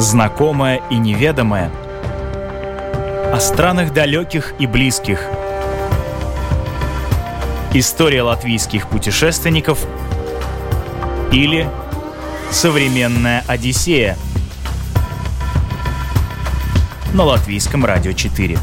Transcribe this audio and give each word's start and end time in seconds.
Знакомое 0.00 0.80
и 0.88 0.96
неведомое. 0.96 1.70
О 3.34 3.38
странах 3.38 3.92
далеких 3.92 4.54
и 4.58 4.66
близких. 4.66 5.22
История 7.74 8.22
латвийских 8.22 8.88
путешественников 8.88 9.86
или 11.32 11.68
современная 12.50 13.44
Одиссея 13.46 14.16
на 17.12 17.24
латвийском 17.24 17.84
радио 17.84 18.12
4. 18.12 18.56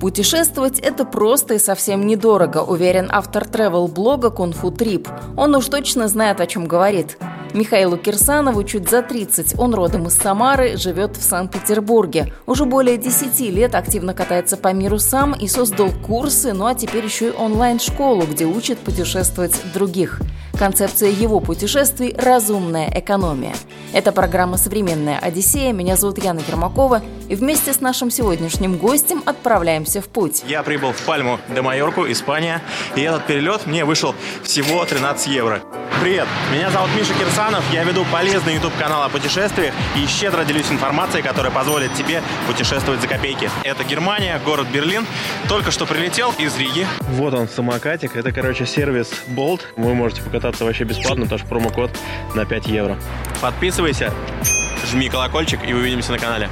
Путешествовать– 0.00 0.78
это 0.80 1.04
просто 1.04 1.54
и 1.54 1.58
совсем 1.58 2.06
недорого, 2.06 2.58
уверен 2.58 3.08
автор 3.10 3.42
travel-блога 3.42 4.30
Кунфу 4.30 4.70
Трип. 4.70 5.08
Он 5.36 5.56
уж 5.56 5.66
точно 5.66 6.06
знает, 6.06 6.40
о 6.40 6.46
чем 6.46 6.66
говорит. 6.66 7.18
Михаилу 7.54 7.96
Кирсанову 7.96 8.62
чуть 8.62 8.88
за 8.90 9.02
30. 9.02 9.58
Он 9.58 9.74
родом 9.74 10.06
из 10.06 10.16
Самары, 10.16 10.76
живет 10.76 11.16
в 11.16 11.22
Санкт-Петербурге. 11.22 12.32
Уже 12.46 12.64
более 12.64 12.98
10 12.98 13.40
лет 13.50 13.74
активно 13.74 14.14
катается 14.14 14.56
по 14.56 14.72
миру 14.72 14.98
сам 14.98 15.32
и 15.32 15.48
создал 15.48 15.90
курсы, 16.06 16.52
ну 16.52 16.66
а 16.66 16.74
теперь 16.74 17.04
еще 17.04 17.28
и 17.28 17.32
онлайн-школу, 17.32 18.26
где 18.26 18.44
учит 18.44 18.78
путешествовать 18.78 19.60
других. 19.72 20.20
Концепция 20.58 21.10
его 21.10 21.40
путешествий– 21.40 22.14
разумная 22.18 22.90
экономия. 22.94 23.54
Это 23.92 24.12
программа 24.12 24.56
«Современная 24.56 25.18
Одиссея». 25.18 25.72
Меня 25.72 25.96
зовут 25.96 26.22
Яна 26.22 26.40
Ермакова. 26.46 27.00
И 27.28 27.34
вместе 27.34 27.74
с 27.74 27.80
нашим 27.80 28.10
сегодняшним 28.10 28.76
гостем 28.76 29.22
отправляемся 29.26 30.00
в 30.00 30.08
путь. 30.08 30.42
Я 30.46 30.62
прибыл 30.62 30.92
в 30.92 31.00
Пальму 31.02 31.38
де 31.54 31.60
Майорку, 31.60 32.10
Испания. 32.10 32.62
И 32.96 33.02
этот 33.02 33.26
перелет 33.26 33.66
мне 33.66 33.84
вышел 33.84 34.14
всего 34.42 34.84
13 34.84 35.26
евро. 35.28 35.60
Привет, 36.00 36.26
меня 36.52 36.70
зовут 36.70 36.90
Миша 36.96 37.12
Кирсанов, 37.12 37.64
я 37.72 37.82
веду 37.82 38.06
полезный 38.12 38.54
YouTube-канал 38.54 39.02
о 39.02 39.08
путешествиях 39.08 39.74
и 39.96 40.06
щедро 40.06 40.44
делюсь 40.44 40.70
информацией, 40.70 41.24
которая 41.24 41.50
позволит 41.50 41.92
тебе 41.94 42.22
путешествовать 42.46 43.00
за 43.00 43.08
копейки. 43.08 43.50
Это 43.64 43.82
Германия, 43.82 44.40
город 44.44 44.68
Берлин. 44.72 45.04
Только 45.48 45.72
что 45.72 45.86
прилетел 45.86 46.32
из 46.38 46.56
Риги. 46.56 46.86
Вот 47.16 47.34
он, 47.34 47.48
самокатик. 47.48 48.16
Это, 48.16 48.32
короче, 48.32 48.64
сервис 48.64 49.10
Bolt. 49.26 49.62
Вы 49.76 49.92
можете 49.94 50.22
покататься 50.22 50.64
вообще 50.64 50.84
бесплатно, 50.84 51.26
тоже 51.26 51.44
промокод 51.44 51.90
на 52.34 52.46
5 52.46 52.66
евро. 52.68 52.96
Подписывайся, 53.40 54.14
жми 54.90 55.08
колокольчик 55.08 55.68
и 55.68 55.74
увидимся 55.74 56.12
на 56.12 56.18
канале. 56.18 56.48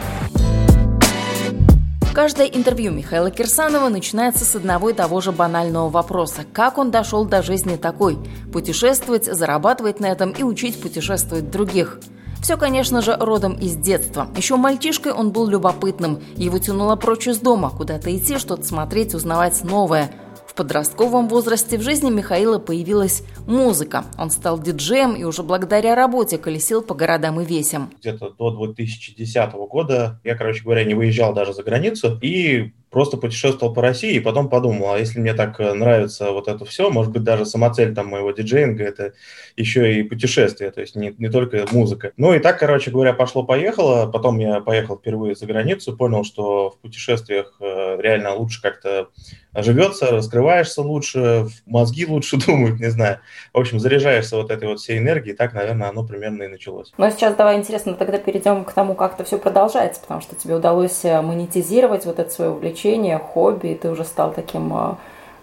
Каждое 2.16 2.46
интервью 2.46 2.92
Михаила 2.92 3.30
Кирсанова 3.30 3.90
начинается 3.90 4.46
с 4.46 4.56
одного 4.56 4.88
и 4.88 4.94
того 4.94 5.20
же 5.20 5.32
банального 5.32 5.90
вопроса. 5.90 6.46
Как 6.50 6.78
он 6.78 6.90
дошел 6.90 7.26
до 7.26 7.42
жизни 7.42 7.76
такой? 7.76 8.16
Путешествовать, 8.54 9.26
зарабатывать 9.26 10.00
на 10.00 10.06
этом 10.06 10.30
и 10.30 10.42
учить 10.42 10.80
путешествовать 10.80 11.50
других. 11.50 12.00
Все, 12.42 12.56
конечно 12.56 13.02
же, 13.02 13.14
родом 13.20 13.52
из 13.56 13.76
детства. 13.76 14.28
Еще 14.34 14.56
мальчишкой 14.56 15.12
он 15.12 15.30
был 15.30 15.46
любопытным. 15.46 16.22
Его 16.36 16.58
тянуло 16.58 16.96
прочь 16.96 17.28
из 17.28 17.36
дома, 17.36 17.68
куда-то 17.68 18.16
идти, 18.16 18.38
что-то 18.38 18.62
смотреть, 18.62 19.14
узнавать 19.14 19.62
новое– 19.62 20.10
подростковом 20.56 21.28
возрасте 21.28 21.78
в 21.78 21.82
жизни 21.82 22.10
Михаила 22.10 22.58
появилась 22.58 23.22
музыка. 23.46 24.04
Он 24.18 24.30
стал 24.30 24.58
диджеем 24.58 25.14
и 25.14 25.22
уже 25.24 25.42
благодаря 25.42 25.94
работе 25.94 26.38
колесил 26.38 26.82
по 26.82 26.94
городам 26.94 27.40
и 27.40 27.44
весям. 27.44 27.92
Где-то 28.00 28.30
до 28.30 28.50
2010 28.50 29.52
года 29.52 30.18
я, 30.24 30.34
короче 30.34 30.64
говоря, 30.64 30.84
не 30.84 30.94
выезжал 30.94 31.34
даже 31.34 31.52
за 31.52 31.62
границу 31.62 32.18
и 32.20 32.72
просто 32.96 33.18
путешествовал 33.18 33.74
по 33.74 33.82
России 33.82 34.14
и 34.14 34.20
потом 34.20 34.48
подумал, 34.48 34.94
а 34.94 34.98
если 34.98 35.20
мне 35.20 35.34
так 35.34 35.60
э, 35.60 35.74
нравится 35.74 36.30
вот 36.30 36.48
это 36.48 36.64
все, 36.64 36.88
может 36.88 37.12
быть, 37.12 37.24
даже 37.24 37.44
самоцель 37.44 37.94
там 37.94 38.06
моего 38.06 38.30
диджеинга– 38.30 38.84
это 38.84 39.12
еще 39.54 40.00
и 40.00 40.02
путешествие, 40.02 40.70
то 40.70 40.80
есть 40.80 40.96
не, 40.96 41.14
не 41.18 41.28
только 41.28 41.66
музыка. 41.72 42.12
Ну 42.16 42.32
и 42.32 42.38
так, 42.38 42.58
короче 42.58 42.90
говоря, 42.90 43.12
пошло-поехало. 43.12 44.10
Потом 44.10 44.38
я 44.38 44.60
поехал 44.60 44.96
впервые 44.96 45.34
за 45.34 45.44
границу, 45.44 45.94
понял, 45.94 46.24
что 46.24 46.70
в 46.70 46.78
путешествиях 46.78 47.56
э, 47.60 47.66
реально 48.00 48.34
лучше 48.34 48.60
как-то 48.62 49.08
живется, 49.54 50.10
раскрываешься 50.10 50.82
лучше, 50.82 51.46
мозги 51.66 52.06
лучше 52.06 52.36
думают, 52.46 52.80
не 52.80 52.90
знаю. 52.90 53.20
В 53.52 53.58
общем, 53.58 53.80
заряжаешься 53.80 54.36
вот 54.36 54.50
этой 54.50 54.68
вот 54.68 54.80
всей 54.80 54.98
энергией, 54.98 55.34
так, 55.34 55.54
наверное, 55.54 55.88
оно 55.88 56.04
примерно 56.04 56.44
и 56.44 56.48
началось. 56.48 56.92
Ну 56.98 57.04
а 57.04 57.10
сейчас 57.10 57.34
давай 57.34 57.56
интересно, 57.56 57.94
тогда 57.94 58.18
перейдем 58.18 58.64
к 58.64 58.72
тому, 58.72 58.94
как 58.94 59.14
это 59.14 59.24
все 59.24 59.38
продолжается, 59.38 60.00
потому 60.00 60.20
что 60.20 60.34
тебе 60.34 60.54
удалось 60.54 61.04
э, 61.04 61.20
монетизировать 61.20 62.06
вот 62.06 62.18
это 62.18 62.30
свое 62.30 62.50
увлечение, 62.50 63.18
хобби, 63.18 63.68
и 63.68 63.74
ты 63.74 63.90
уже 63.90 64.04
стал 64.04 64.32
таким 64.32 64.72
э, 64.76 64.94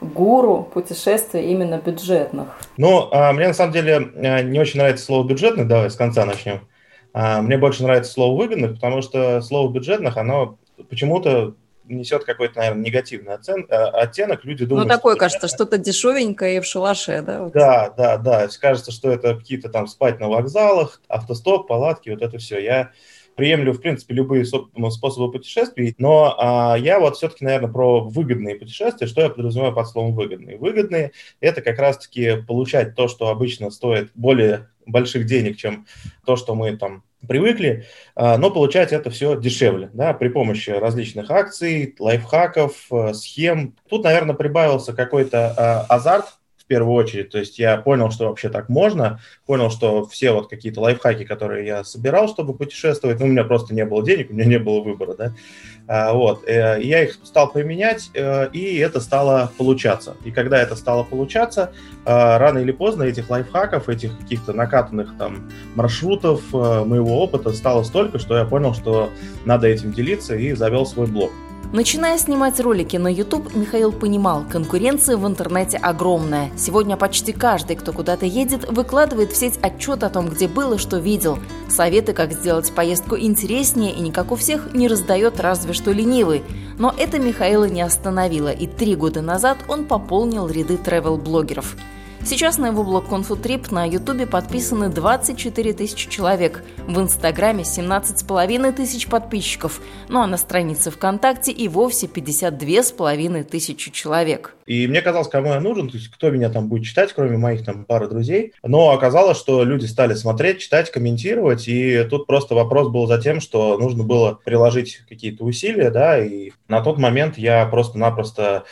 гуру 0.03 0.69
путешествий 0.73 1.51
именно 1.51 1.77
бюджетных. 1.77 2.47
Ну, 2.77 3.09
а, 3.11 3.33
мне 3.33 3.47
на 3.47 3.53
самом 3.53 3.73
деле 3.73 4.11
э, 4.15 4.43
не 4.43 4.59
очень 4.59 4.79
нравится 4.79 5.05
слово 5.05 5.27
бюджетный, 5.27 5.65
давай 5.65 5.89
с 5.89 5.95
конца 5.95 6.25
начнем. 6.25 6.61
А, 7.13 7.41
мне 7.41 7.57
больше 7.57 7.83
нравится 7.83 8.11
слово 8.11 8.37
выгодных, 8.37 8.75
потому 8.75 9.01
что 9.01 9.41
слово 9.41 9.71
бюджетных, 9.71 10.17
оно 10.17 10.57
почему-то 10.89 11.55
несет 11.85 12.23
какой-то, 12.23 12.59
наверное, 12.59 12.83
негативный 12.83 13.33
оцен... 13.33 13.65
Э, 13.69 13.85
оттенок. 13.89 14.45
Люди 14.45 14.65
думают... 14.65 14.87
Ну, 14.87 14.93
такое, 14.93 15.13
что 15.13 15.19
кажется, 15.19 15.47
что-то 15.47 15.77
дешевенькое 15.77 16.57
и 16.57 16.59
в 16.59 16.65
шалаше, 16.65 17.21
да? 17.21 17.43
Вот. 17.43 17.53
Да, 17.53 17.89
да, 17.89 18.17
да. 18.17 18.47
Кажется, 18.59 18.91
что 18.91 19.11
это 19.11 19.35
какие-то 19.35 19.69
там 19.69 19.87
спать 19.87 20.19
на 20.19 20.29
вокзалах, 20.29 21.01
автостоп, 21.07 21.67
палатки, 21.67 22.09
вот 22.09 22.21
это 22.21 22.37
все. 22.37 22.59
Я 22.59 22.91
приемлю, 23.35 23.73
в 23.73 23.81
принципе, 23.81 24.13
любые 24.13 24.45
ну, 24.75 24.91
способы 24.91 25.31
путешествий, 25.31 25.95
но 25.97 26.35
а, 26.37 26.75
я 26.77 26.99
вот 26.99 27.17
все-таки, 27.17 27.43
наверное, 27.43 27.71
про 27.71 28.01
выгодные 28.01 28.55
путешествия. 28.55 29.07
Что 29.07 29.21
я 29.21 29.29
подразумеваю 29.29 29.73
под 29.73 29.87
словом 29.87 30.13
выгодные? 30.13 30.57
Выгодные– 30.57 31.11
это 31.39 31.61
как 31.61 31.79
раз-таки 31.79 32.41
получать 32.47 32.95
то, 32.95 33.07
что 33.07 33.29
обычно 33.29 33.71
стоит 33.71 34.11
более 34.13 34.69
больших 34.85 35.25
денег, 35.25 35.57
чем 35.57 35.85
то, 36.25 36.35
что 36.35 36.55
мы 36.55 36.75
там 36.77 37.03
привыкли, 37.27 37.85
а, 38.15 38.37
но 38.37 38.51
получать 38.51 38.91
это 38.91 39.09
все 39.09 39.39
дешевле, 39.39 39.89
да, 39.93 40.13
при 40.13 40.29
помощи 40.29 40.69
различных 40.69 41.31
акций, 41.31 41.95
лайфхаков, 41.99 42.87
э, 42.91 43.13
схем. 43.13 43.75
Тут, 43.89 44.03
наверное, 44.03 44.35
прибавился 44.35 44.93
какой-то 44.93 45.53
а, 45.57 45.85
азарт 45.89 46.25
в 46.63 46.67
первую 46.67 46.95
очередь. 46.95 47.29
То 47.29 47.39
есть 47.39 47.59
я 47.59 47.77
понял, 47.77 48.09
что 48.11 48.27
вообще 48.27 48.49
так 48.49 48.69
можно, 48.69 49.19
понял, 49.45 49.69
что 49.69 50.05
все 50.05 50.31
вот 50.31 50.49
какие-то 50.49 50.81
лайфхаки, 50.81 51.25
которые 51.25 51.65
я 51.65 51.83
собирал, 51.83 52.29
чтобы 52.29 52.55
путешествовать, 52.55 53.19
ну, 53.19 53.25
у 53.25 53.29
меня 53.29 53.43
просто 53.43 53.73
не 53.73 53.85
было 53.85 54.03
денег, 54.03 54.31
у 54.31 54.33
меня 54.33 54.45
не 54.45 54.59
было 54.59 54.81
выбора, 54.81 55.13
да, 55.15 55.33
а, 55.85 56.13
вот, 56.13 56.47
э, 56.47 56.79
я 56.81 57.03
их 57.03 57.17
стал 57.23 57.51
применять, 57.51 58.09
э, 58.13 58.49
и 58.53 58.77
это 58.77 59.01
стало 59.01 59.51
получаться. 59.57 60.15
И 60.23 60.31
когда 60.31 60.61
это 60.61 60.75
стало 60.77 61.03
получаться, 61.03 61.73
э, 62.05 62.37
рано 62.37 62.59
или 62.59 62.71
поздно 62.71 63.03
этих 63.03 63.29
лайфхаков, 63.29 63.89
этих 63.89 64.17
каких-то 64.17 64.53
накатанных 64.53 65.17
там 65.17 65.51
маршрутов, 65.75 66.53
моего 66.53 67.21
опыта 67.21 67.51
стало 67.51 67.83
столько, 67.83 68.17
что 68.17 68.37
я 68.37 68.45
понял, 68.45 68.73
что 68.73 69.09
надо 69.45 69.67
этим 69.67 69.91
делиться 69.91 70.35
и 70.35 70.53
завел 70.53 70.85
свой 70.85 71.07
блог. 71.07 71.31
Начиная 71.73 72.19
снимать 72.19 72.59
ролики 72.59 72.97
на 72.97 73.11
YouTube, 73.11 73.55
Михаил 73.55 73.91
понимал, 73.91 74.45
конкуренция 74.47 75.17
в 75.17 75.25
интернете 75.25 75.77
огромная. 75.77 76.51
Сегодня 76.55 76.97
почти 76.97 77.33
каждый, 77.33 77.75
кто 77.75 77.91
куда-то 77.91 78.27
едет, 78.27 78.69
выкладывает 78.69 79.31
в 79.31 79.35
сеть 79.35 79.57
отчет 79.59 80.03
о 80.03 80.11
том, 80.11 80.29
где 80.29 80.47
был 80.47 80.73
и 80.73 80.77
что 80.77 80.97
видел. 80.97 81.39
Советы, 81.67 82.13
как 82.13 82.31
сделать 82.31 82.71
поездку 82.73 83.17
интереснее 83.17 83.91
и 83.91 84.01
никак 84.01 84.31
у 84.31 84.35
всех 84.35 84.75
не 84.75 84.87
раздает 84.87 85.39
разве 85.39 85.73
что 85.73 85.91
ленивый. 85.91 86.43
Но 86.77 86.93
это 86.95 87.17
Михаила 87.17 87.65
не 87.65 87.81
остановило, 87.81 88.49
и 88.51 88.67
три 88.67 88.95
года 88.95 89.23
назад 89.23 89.57
он 89.67 89.85
пополнил 89.85 90.47
ряды 90.47 90.75
travel-блогеров. 90.75 91.75
Сейчас 92.25 92.57
на 92.57 92.67
его 92.67 92.85
блог 92.85 93.09
Конфутрип 93.09 93.69
на 93.69 93.85
Ютубе 93.85 94.25
подписаны 94.25 94.87
24 94.87 95.73
тысячи 95.73 96.09
человек, 96.09 96.63
в 96.87 96.97
Инстаграме 96.97 97.65
17 97.65 98.19
с 98.19 98.23
половиной 98.23 98.71
тысяч 98.71 99.07
подписчиков, 99.07 99.81
ну 100.07 100.21
а 100.21 100.27
на 100.27 100.37
странице 100.37 100.89
ВКонтакте 100.89 101.51
и 101.51 101.67
вовсе 101.67 102.07
52 102.07 102.83
с 102.83 102.91
половиной 102.93 103.43
тысячи 103.43 103.91
человек. 103.91 104.55
И 104.65 104.87
мне 104.87 105.01
казалось, 105.01 105.27
кому 105.27 105.49
я 105.49 105.59
нужен, 105.59 105.89
то 105.89 105.97
есть 105.97 106.09
кто 106.09 106.29
меня 106.29 106.49
там 106.49 106.69
будет 106.69 106.85
читать, 106.85 107.11
кроме 107.11 107.37
моих 107.37 107.65
там 107.65 107.83
пары 107.83 108.07
друзей. 108.07 108.53
Но 108.63 108.91
оказалось, 108.91 109.37
что 109.37 109.65
люди 109.65 109.85
стали 109.85 110.13
смотреть, 110.13 110.59
читать, 110.59 110.91
комментировать, 110.91 111.67
и 111.67 112.05
тут 112.09 112.25
просто 112.25 112.55
вопрос 112.55 112.87
был 112.87 113.05
за 113.05 113.21
тем, 113.21 113.41
что 113.41 113.77
нужно 113.77 114.05
было 114.05 114.39
приложить 114.45 115.01
какие-то 115.09 115.43
усилия, 115.43 115.89
да, 115.89 116.23
и 116.23 116.51
на 116.69 116.79
тот 116.79 116.97
момент 116.97 117.37
я 117.37 117.65
просто-напросто 117.65 118.63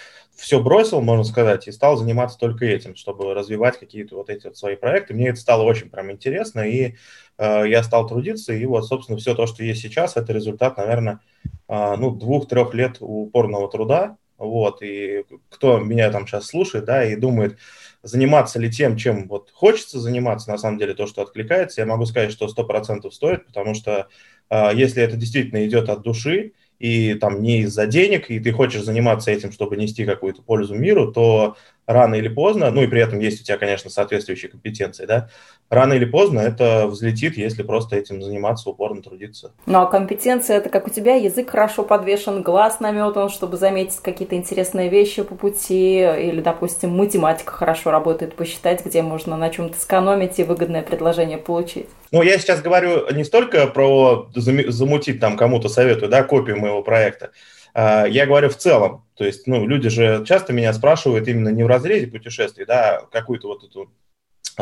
все 0.41 0.59
бросил, 0.59 1.01
можно 1.01 1.23
сказать, 1.23 1.67
и 1.67 1.71
стал 1.71 1.97
заниматься 1.97 2.37
только 2.39 2.65
этим, 2.65 2.95
чтобы 2.95 3.35
развивать 3.35 3.79
какие-то 3.79 4.15
вот 4.15 4.31
эти 4.31 4.47
вот 4.47 4.57
свои 4.57 4.75
проекты. 4.75 5.13
Мне 5.13 5.29
это 5.29 5.39
стало 5.39 5.61
очень 5.61 5.91
прям 5.91 6.11
интересно, 6.11 6.61
и 6.61 6.95
э, 7.37 7.63
я 7.67 7.83
стал 7.83 8.07
трудиться, 8.07 8.51
и 8.51 8.65
вот, 8.65 8.87
собственно, 8.87 9.19
все 9.19 9.35
то, 9.35 9.45
что 9.45 9.63
есть 9.63 9.81
сейчас, 9.81 10.17
это 10.17 10.33
результат, 10.33 10.77
наверное, 10.77 11.19
э, 11.67 11.95
ну, 11.95 12.09
двух-трех 12.09 12.73
лет 12.73 12.97
упорного 12.99 13.69
труда, 13.69 14.17
вот, 14.39 14.81
и 14.81 15.25
кто 15.49 15.77
меня 15.77 16.09
там 16.09 16.25
сейчас 16.25 16.47
слушает, 16.47 16.85
да, 16.85 17.05
и 17.05 17.15
думает, 17.15 17.59
заниматься 18.01 18.57
ли 18.57 18.71
тем, 18.71 18.97
чем 18.97 19.27
вот 19.27 19.51
хочется 19.53 19.99
заниматься, 19.99 20.49
на 20.49 20.57
самом 20.57 20.79
деле, 20.79 20.95
то, 20.95 21.05
что 21.05 21.21
откликается, 21.21 21.81
я 21.81 21.85
могу 21.85 22.07
сказать, 22.07 22.31
что 22.31 22.47
100% 22.47 23.11
стоит, 23.11 23.45
потому 23.45 23.75
что 23.75 24.07
э, 24.49 24.71
если 24.73 25.03
это 25.03 25.17
действительно 25.17 25.63
идет 25.67 25.87
от 25.87 26.01
души, 26.01 26.53
и 26.81 27.13
там 27.13 27.43
не 27.43 27.61
из-за 27.61 27.85
денег, 27.85 28.31
и 28.31 28.39
ты 28.39 28.51
хочешь 28.51 28.83
заниматься 28.83 29.29
этим, 29.29 29.51
чтобы 29.51 29.77
нести 29.77 30.03
какую-то 30.03 30.41
пользу 30.41 30.73
миру, 30.73 31.11
то 31.11 31.55
рано 31.85 32.15
или 32.15 32.27
поздно, 32.27 32.71
ну 32.71 32.81
и 32.81 32.87
при 32.87 33.01
этом 33.01 33.19
есть 33.19 33.41
у 33.41 33.43
тебя, 33.43 33.57
конечно, 33.57 33.89
соответствующие 33.91 34.49
компетенции, 34.49 35.05
да, 35.05 35.29
рано 35.71 35.93
или 35.93 36.05
поздно 36.05 36.41
это 36.41 36.85
взлетит, 36.85 37.37
если 37.37 37.63
просто 37.63 37.95
этим 37.95 38.21
заниматься, 38.21 38.69
упорно 38.69 39.01
трудиться. 39.01 39.53
Ну 39.65 39.79
а 39.79 39.85
компетенция 39.85 40.57
это 40.57 40.69
как 40.69 40.85
у 40.85 40.89
тебя, 40.89 41.15
язык 41.15 41.49
хорошо 41.49 41.83
подвешен, 41.83 42.43
глаз 42.43 42.81
наметан, 42.81 43.29
чтобы 43.29 43.57
заметить 43.57 43.99
какие-то 44.01 44.35
интересные 44.35 44.89
вещи 44.89 45.23
по 45.23 45.33
пути, 45.33 45.99
или, 45.99 46.41
допустим, 46.41 46.91
математика 46.91 47.53
хорошо 47.53 47.89
работает, 47.89 48.35
посчитать, 48.35 48.85
где 48.85 49.01
можно 49.01 49.37
на 49.37 49.49
чем-то 49.49 49.79
сэкономить 49.79 50.37
и 50.39 50.43
выгодное 50.43 50.83
предложение 50.83 51.37
получить. 51.37 51.87
Ну, 52.11 52.21
я 52.21 52.37
сейчас 52.37 52.61
говорю 52.61 53.09
не 53.13 53.23
столько 53.23 53.67
про 53.67 54.29
замутить 54.35 55.21
там 55.21 55.37
кому-то 55.37 55.69
советую, 55.69 56.09
да, 56.09 56.23
копию 56.23 56.59
моего 56.59 56.83
проекта, 56.83 57.31
а, 57.73 58.05
я 58.05 58.25
говорю 58.25 58.49
в 58.49 58.57
целом, 58.57 59.05
то 59.15 59.23
есть, 59.23 59.47
ну, 59.47 59.65
люди 59.65 59.87
же 59.87 60.25
часто 60.27 60.51
меня 60.51 60.73
спрашивают 60.73 61.27
именно 61.29 61.49
не 61.49 61.63
в 61.63 61.67
разрезе 61.67 62.07
путешествий, 62.07 62.65
да, 62.65 63.03
какую-то 63.11 63.47
вот 63.47 63.63
эту 63.63 63.89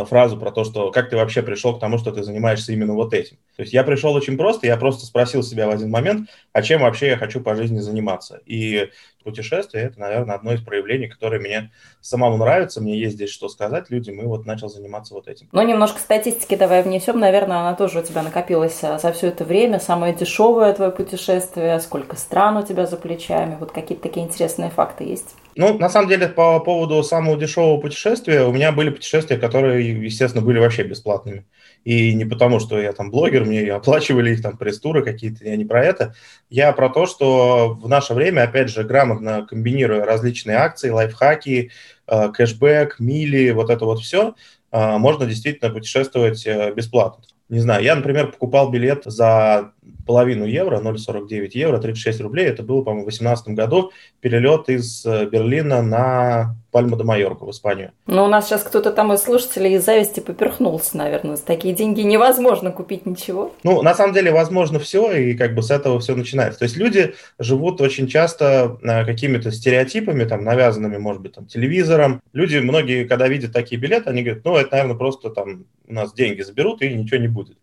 фразу 0.05 0.37
про 0.37 0.51
то, 0.51 0.63
что 0.63 0.91
как 0.91 1.09
ты 1.09 1.15
вообще 1.15 1.41
пришел 1.41 1.75
к 1.75 1.79
тому, 1.79 1.97
что 1.97 2.11
ты 2.11 2.23
занимаешься 2.23 2.71
именно 2.71 2.93
вот 2.93 3.13
этим. 3.13 3.37
То 3.55 3.63
есть 3.63 3.73
я 3.73 3.83
пришел 3.83 4.13
очень 4.13 4.37
просто, 4.37 4.67
я 4.67 4.77
просто 4.77 5.05
спросил 5.05 5.43
себя 5.43 5.67
в 5.67 5.71
один 5.71 5.89
момент, 5.89 6.29
а 6.53 6.61
чем 6.61 6.81
вообще 6.81 7.07
я 7.07 7.17
хочу 7.17 7.41
по 7.41 7.55
жизни 7.55 7.79
заниматься. 7.79 8.41
И 8.45 8.89
путешествие– 9.23 9.83
это, 9.85 9.99
наверное, 9.99 10.35
одно 10.35 10.53
из 10.53 10.61
проявлений, 10.61 11.07
которое 11.07 11.39
мне 11.39 11.71
самому 12.01 12.37
нравится, 12.37 12.81
мне 12.81 12.97
есть 12.97 13.15
здесь 13.15 13.29
что 13.29 13.49
сказать 13.49 13.89
людям, 13.89 14.19
и 14.21 14.25
вот 14.25 14.45
начал 14.45 14.69
заниматься 14.69 15.13
вот 15.13 15.27
этим. 15.27 15.49
Ну, 15.51 15.61
немножко 15.61 15.99
статистики 15.99 16.55
давай 16.55 16.83
внесем, 16.83 17.19
наверное, 17.19 17.57
она 17.57 17.75
тоже 17.75 17.99
у 17.99 18.03
тебя 18.03 18.23
накопилась 18.23 18.83
а, 18.83 18.97
за 18.97 19.11
все 19.11 19.27
это 19.27 19.43
время. 19.43 19.79
Самое 19.79 20.13
дешевое 20.13 20.73
твое 20.73 20.91
путешествие, 20.91 21.79
сколько 21.79 22.15
стран 22.15 22.57
у 22.57 22.65
тебя 22.65 22.85
за 22.85 22.97
плечами, 22.97 23.57
вот 23.59 23.71
какие-то 23.71 24.03
такие 24.03 24.25
интересные 24.25 24.69
факты 24.69 25.03
есть? 25.03 25.35
Ну, 25.59 25.77
на 25.77 25.89
самом 25.89 26.07
деле, 26.07 26.29
по 26.29 26.61
поводу 26.61 27.03
самого 27.03 27.37
дешевого 27.37 27.81
путешествия, 27.81 28.43
у 28.45 28.53
меня 28.53 28.71
были 28.71 28.91
путешествия, 28.91 29.35
которые, 29.35 30.05
естественно, 30.05 30.41
были 30.41 30.57
вообще 30.57 30.83
бесплатными. 30.83 31.47
И 31.83 32.13
не 32.13 32.23
потому, 32.23 32.61
что 32.61 32.79
я 32.79 32.93
там 32.93 33.11
блогер, 33.11 33.43
мне 33.43 33.69
оплачивали 33.73 34.31
их 34.31 34.41
там 34.41 34.57
пресс-туры 34.57 35.03
какие-то, 35.03 35.43
я 35.43 35.57
не 35.57 35.65
про 35.65 35.83
это. 35.83 36.15
Я 36.49 36.71
про 36.71 36.87
то, 36.87 37.05
что 37.07 37.77
в 37.77 37.89
наше 37.89 38.13
время, 38.13 38.43
опять 38.43 38.69
же, 38.69 38.85
грамотно 38.85 39.45
комбинируя 39.45 40.05
различные 40.05 40.55
акции, 40.55 40.91
лайфхаки, 40.91 41.71
э, 42.07 42.29
кэшбэк, 42.29 42.95
мили, 42.99 43.51
вот 43.51 43.69
это 43.69 43.83
вот 43.83 43.99
все, 43.99 44.35
э, 44.71 44.97
можно 44.97 45.25
действительно 45.25 45.73
путешествовать 45.73 46.47
э, 46.47 46.73
бесплатно. 46.73 47.25
Не 47.49 47.59
знаю, 47.59 47.83
я, 47.83 47.97
например, 47.97 48.31
покупал 48.31 48.71
билет 48.71 49.01
за 49.03 49.73
половину 50.09 50.45
евро, 50.45 50.81
0,49 50.81 51.49
евро, 51.53 51.77
36 51.77 52.21
рублей. 52.21 52.47
Это 52.47 52.63
было, 52.63 52.81
по-моему, 52.81 53.03
в 53.03 53.09
2018 53.09 53.49
году 53.49 53.91
перелет 54.21 54.67
из 54.67 55.05
э, 55.05 55.27
Берлина 55.27 55.83
на 55.83 56.55
Пальма 56.71 56.97
де 56.97 57.03
Майорку 57.03 57.45
в 57.45 57.51
Испанию. 57.51 57.91
Ну, 58.07 58.23
у 58.23 58.27
нас 58.27 58.47
сейчас 58.47 58.63
кто-то 58.63 58.91
там 58.91 59.13
из 59.13 59.19
слушателей 59.19 59.75
из 59.75 59.85
зависти 59.85 60.19
поперхнулся, 60.19 60.97
наверное. 60.97 61.35
За 61.35 61.45
такие 61.45 61.75
деньги 61.75 62.01
невозможно 62.01 62.71
купить 62.71 63.05
ничего. 63.05 63.53
Ну, 63.61 63.83
на 63.83 63.93
самом 63.93 64.15
деле, 64.15 64.31
возможно 64.31 64.79
все, 64.79 65.11
и 65.15 65.35
как 65.35 65.53
бы 65.53 65.61
с 65.61 65.69
этого 65.69 65.99
все 65.99 66.15
начинается. 66.15 66.57
То 66.57 66.65
есть 66.65 66.77
люди 66.77 67.13
живут 67.37 67.79
очень 67.79 68.07
часто 68.07 68.79
э, 68.81 69.05
какими-то 69.05 69.51
стереотипами, 69.51 70.23
там, 70.23 70.43
навязанными, 70.43 70.97
может 70.97 71.21
быть, 71.21 71.33
там, 71.33 71.45
телевизором. 71.45 72.19
Люди, 72.33 72.57
многие, 72.57 73.03
когда 73.03 73.27
видят 73.27 73.53
такие 73.53 73.79
билеты, 73.79 74.09
они 74.09 74.23
говорят, 74.23 74.43
ну, 74.43 74.55
это, 74.55 74.71
наверное, 74.71 74.95
просто 74.95 75.29
там 75.29 75.65
у 75.87 75.93
нас 75.93 76.13
деньги 76.13 76.41
заберут, 76.41 76.81
и 76.81 76.91
ничего 76.91 77.21
не 77.21 77.27
будет. 77.27 77.57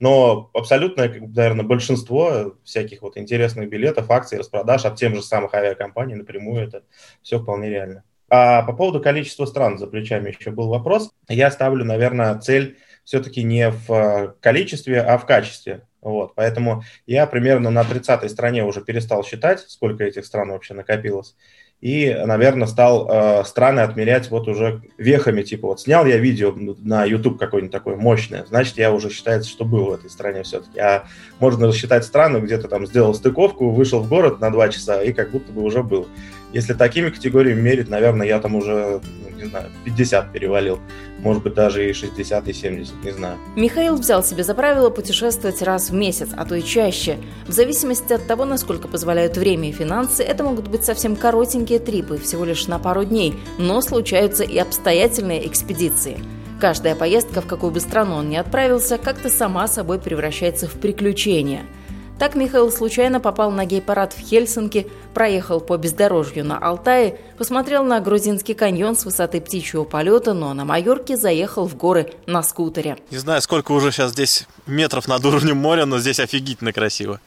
Но 0.00 0.50
абсолютно, 0.54 1.08
наверное, 1.08 1.64
большинство 1.64 2.54
всяких 2.64 3.02
вот 3.02 3.16
интересных 3.16 3.68
билетов, 3.68 4.10
акций, 4.10 4.38
распродаж 4.38 4.84
от 4.84 4.96
тех 4.96 5.14
же 5.14 5.22
самых 5.22 5.54
авиакомпаний 5.54 6.14
напрямую, 6.14 6.66
это 6.66 6.82
все 7.22 7.40
вполне 7.40 7.68
реально. 7.68 8.04
А 8.30 8.62
по 8.62 8.74
поводу 8.74 9.00
количества 9.00 9.46
стран 9.46 9.78
за 9.78 9.86
плечами 9.86 10.28
еще 10.28 10.50
был 10.50 10.68
вопрос. 10.68 11.10
Я 11.28 11.50
ставлю, 11.50 11.84
наверное, 11.84 12.38
цель 12.38 12.78
все-таки 13.04 13.42
не 13.42 13.70
в 13.70 13.90
э, 13.90 14.34
количестве, 14.40 15.00
а 15.00 15.16
в 15.16 15.24
качестве. 15.24 15.86
Вот, 16.02 16.34
поэтому 16.34 16.84
я 17.06 17.26
примерно 17.26 17.70
на 17.70 17.80
30-й 17.82 18.28
стране 18.28 18.64
уже 18.64 18.82
перестал 18.82 19.24
считать, 19.24 19.60
сколько 19.60 20.04
этих 20.04 20.26
стран 20.26 20.50
вообще 20.50 20.74
накопилось 20.74 21.34
и, 21.80 22.12
наверное, 22.24 22.66
стал 22.66 23.08
э, 23.08 23.44
страны 23.44 23.80
отмерять 23.80 24.30
вот 24.30 24.48
уже 24.48 24.82
вехами, 24.96 25.42
типа 25.42 25.68
вот 25.68 25.80
снял 25.80 26.06
я 26.06 26.16
видео 26.16 26.52
на 26.56 27.04
YouTube 27.04 27.38
какое-нибудь 27.38 27.72
такое 27.72 27.94
мощное, 27.94 28.44
значит, 28.48 28.78
я 28.78 28.92
уже 28.92 29.10
считается, 29.10 29.48
что 29.48 29.64
был 29.64 29.84
в 29.84 29.92
этой 29.92 30.10
стране 30.10 30.42
все-таки. 30.42 30.80
А 30.80 31.04
можно 31.38 31.68
рассчитать 31.68 32.04
страну, 32.04 32.40
где 32.40 32.58
ты 32.58 32.66
там 32.66 32.86
сделал 32.86 33.14
стыковку, 33.14 33.70
вышел 33.70 34.00
в 34.00 34.08
город 34.08 34.40
на 34.40 34.50
два 34.50 34.68
часа 34.70 35.02
и 35.02 35.12
как 35.12 35.30
будто 35.30 35.52
бы 35.52 35.62
уже 35.62 35.84
был. 35.84 36.08
Если 36.52 36.72
такими 36.72 37.10
категориями 37.10 37.60
мерить, 37.60 37.88
наверное, 37.88 38.26
я 38.26 38.40
там 38.40 38.54
уже, 38.54 39.00
ну, 39.02 39.36
не 39.36 39.50
знаю, 39.50 39.66
50 39.84 40.32
перевалил. 40.32 40.80
Может 41.18 41.42
быть, 41.42 41.54
даже 41.54 41.88
и 41.88 41.92
60, 41.92 42.48
и 42.48 42.52
70, 42.52 43.04
не 43.04 43.10
знаю. 43.10 43.36
Михаил 43.54 43.96
взял 43.96 44.24
себе 44.24 44.44
за 44.44 44.54
правило 44.54 44.88
путешествовать 44.88 45.60
раз 45.60 45.90
в 45.90 45.94
месяц, 45.94 46.28
а 46.34 46.46
то 46.46 46.54
и 46.54 46.62
чаще. 46.62 47.18
В 47.46 47.52
зависимости 47.52 48.14
от 48.14 48.26
того, 48.26 48.46
насколько 48.46 48.88
позволяют 48.88 49.36
время 49.36 49.68
и 49.68 49.72
финансы, 49.72 50.22
это 50.22 50.42
могут 50.42 50.68
быть 50.68 50.84
совсем 50.84 51.16
коротенькие 51.16 51.80
трипы, 51.80 52.16
всего 52.16 52.46
лишь 52.46 52.66
на 52.66 52.78
пару 52.78 53.04
дней, 53.04 53.34
но 53.58 53.82
случаются 53.82 54.44
и 54.44 54.56
обстоятельные 54.56 55.46
экспедиции. 55.46 56.18
Каждая 56.60 56.94
поездка, 56.94 57.42
в 57.42 57.46
какую 57.46 57.72
бы 57.72 57.80
страну 57.80 58.16
он 58.16 58.30
ни 58.30 58.36
отправился, 58.36 58.96
как-то 58.96 59.28
сама 59.28 59.68
собой 59.68 59.98
превращается 59.98 60.66
в 60.66 60.72
приключение– 60.72 61.62
так 62.18 62.34
Михаил 62.34 62.72
случайно 62.72 63.20
попал 63.20 63.50
на 63.50 63.64
гей-парад 63.64 64.12
в 64.12 64.18
Хельсинки, 64.18 64.90
проехал 65.14 65.60
по 65.60 65.76
бездорожью 65.76 66.44
на 66.44 66.58
Алтае, 66.58 67.20
посмотрел 67.38 67.84
на 67.84 68.00
грузинский 68.00 68.54
каньон 68.54 68.96
с 68.96 69.04
высоты 69.04 69.40
птичьего 69.40 69.84
полета, 69.84 70.34
но 70.34 70.52
на 70.52 70.64
Майорке 70.64 71.16
заехал 71.16 71.66
в 71.66 71.76
горы 71.76 72.12
на 72.26 72.42
скутере. 72.42 72.96
Не 73.10 73.18
знаю, 73.18 73.40
сколько 73.40 73.72
уже 73.72 73.92
сейчас 73.92 74.12
здесь 74.12 74.46
метров 74.66 75.06
над 75.06 75.24
уровнем 75.24 75.56
моря, 75.56 75.86
но 75.86 75.98
здесь 75.98 76.18
офигительно 76.18 76.72
красиво. 76.72 77.20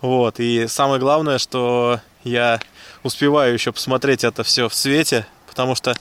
Вот, 0.00 0.40
и 0.40 0.66
самое 0.66 0.98
главное, 0.98 1.38
что 1.38 2.00
я 2.24 2.58
успеваю 3.02 3.54
еще 3.54 3.70
посмотреть 3.70 4.24
это 4.24 4.42
все 4.42 4.68
в 4.68 4.74
свете, 4.74 5.26
потому 5.48 5.74
что 5.74 5.94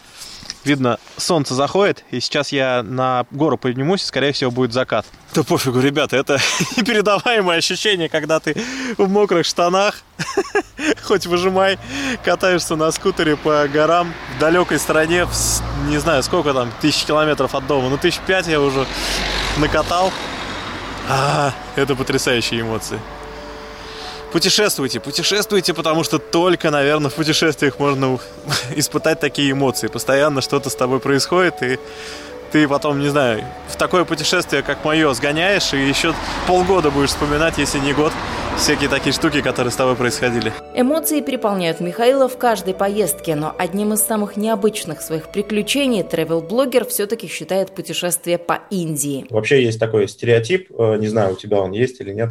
видно, 0.64 1.00
солнце 1.18 1.54
заходит, 1.54 2.04
и 2.12 2.20
сейчас 2.20 2.52
я 2.52 2.84
на 2.84 3.26
гору 3.32 3.58
поднимусь, 3.58 4.04
и, 4.04 4.06
скорее 4.06 4.32
всего, 4.32 4.52
будет 4.52 4.74
закат. 4.74 5.06
Да 5.34 5.44
пофигу, 5.44 5.80
ребята, 5.80 6.18
это 6.18 6.40
непередаваемое 6.78 7.58
ощущение, 7.58 8.10
когда 8.10 8.40
ты 8.40 8.56
в 8.98 9.10
мокрых 9.10 9.46
штанах, 9.46 10.02
хоть 11.04 11.26
выжимай, 11.26 11.78
катаешься 12.24 12.76
на 12.76 12.92
скутере 12.92 13.36
по 13.36 13.68
горам 13.68 14.14
в 14.36 14.40
далекой 14.40 14.80
стране, 14.80 15.26
в, 15.26 15.32
не 15.88 15.98
знаю, 15.98 16.24
сколько 16.24 16.54
там, 16.54 16.72
тысяч 16.82 17.06
километров 17.06 17.56
от 17.56 17.68
дома, 17.68 17.90
ну, 17.90 17.98
тысяч 17.98 18.20
пять 18.26 18.48
я 18.48 18.60
уже 18.60 18.86
накатал. 19.58 20.12
А, 21.08 21.54
это 21.76 21.96
потрясающие 21.96 22.62
эмоции. 22.62 23.00
Путешествуйте, 24.32 25.00
путешествуйте, 25.00 25.74
потому 25.74 26.04
что 26.04 26.20
только, 26.20 26.70
наверное, 26.70 27.10
в 27.10 27.16
путешествиях 27.16 27.80
можно 27.80 28.20
испытать 28.76 29.20
такие 29.20 29.52
эмоции. 29.52 29.88
Постоянно 29.88 30.42
что-то 30.42 30.70
с 30.70 30.76
тобой 30.76 31.00
происходит, 31.00 31.64
и 31.64 31.80
ты 32.52 32.68
потом, 32.68 33.00
не 33.00 33.10
знаю, 33.10 33.44
в 33.68 33.76
такое 33.76 34.06
путешествие, 34.06 34.62
как 34.62 34.84
мое, 34.84 35.14
сгоняешь, 35.14 35.74
и 35.74 35.78
еще 35.78 36.14
полгода 36.48 36.92
будешь 36.92 37.10
вспоминать, 37.10 37.58
если 37.58 37.80
не 37.80 37.94
год, 37.94 38.12
всякие 38.58 38.90
такие 38.90 39.14
штуки, 39.14 39.42
которые 39.42 39.72
с 39.72 39.76
тобой 39.76 39.96
происходили. 39.96 40.52
Эмоции 40.76 41.22
переполняют 41.22 41.80
Михаила 41.80 42.28
в 42.28 42.38
каждой 42.38 42.74
поездке, 42.74 43.36
но 43.36 43.56
одним 43.58 43.94
из 43.94 44.02
самых 44.02 44.36
необычных 44.36 45.02
своих 45.02 45.32
приключений 45.32 46.02
travel-блогер 46.02 46.86
все-таки 46.86 47.28
считает 47.28 47.72
путешествие 47.72 48.38
по 48.38 48.60
Индии. 48.70 49.26
Вообще 49.30 49.64
есть 49.64 49.80
такой 49.80 50.08
стереотип, 50.08 50.72
э, 50.78 50.98
не 50.98 51.08
знаю, 51.08 51.34
у 51.34 51.36
тебя 51.36 51.60
он 51.60 51.72
есть 51.72 52.02
или 52.02 52.14
нет, 52.14 52.30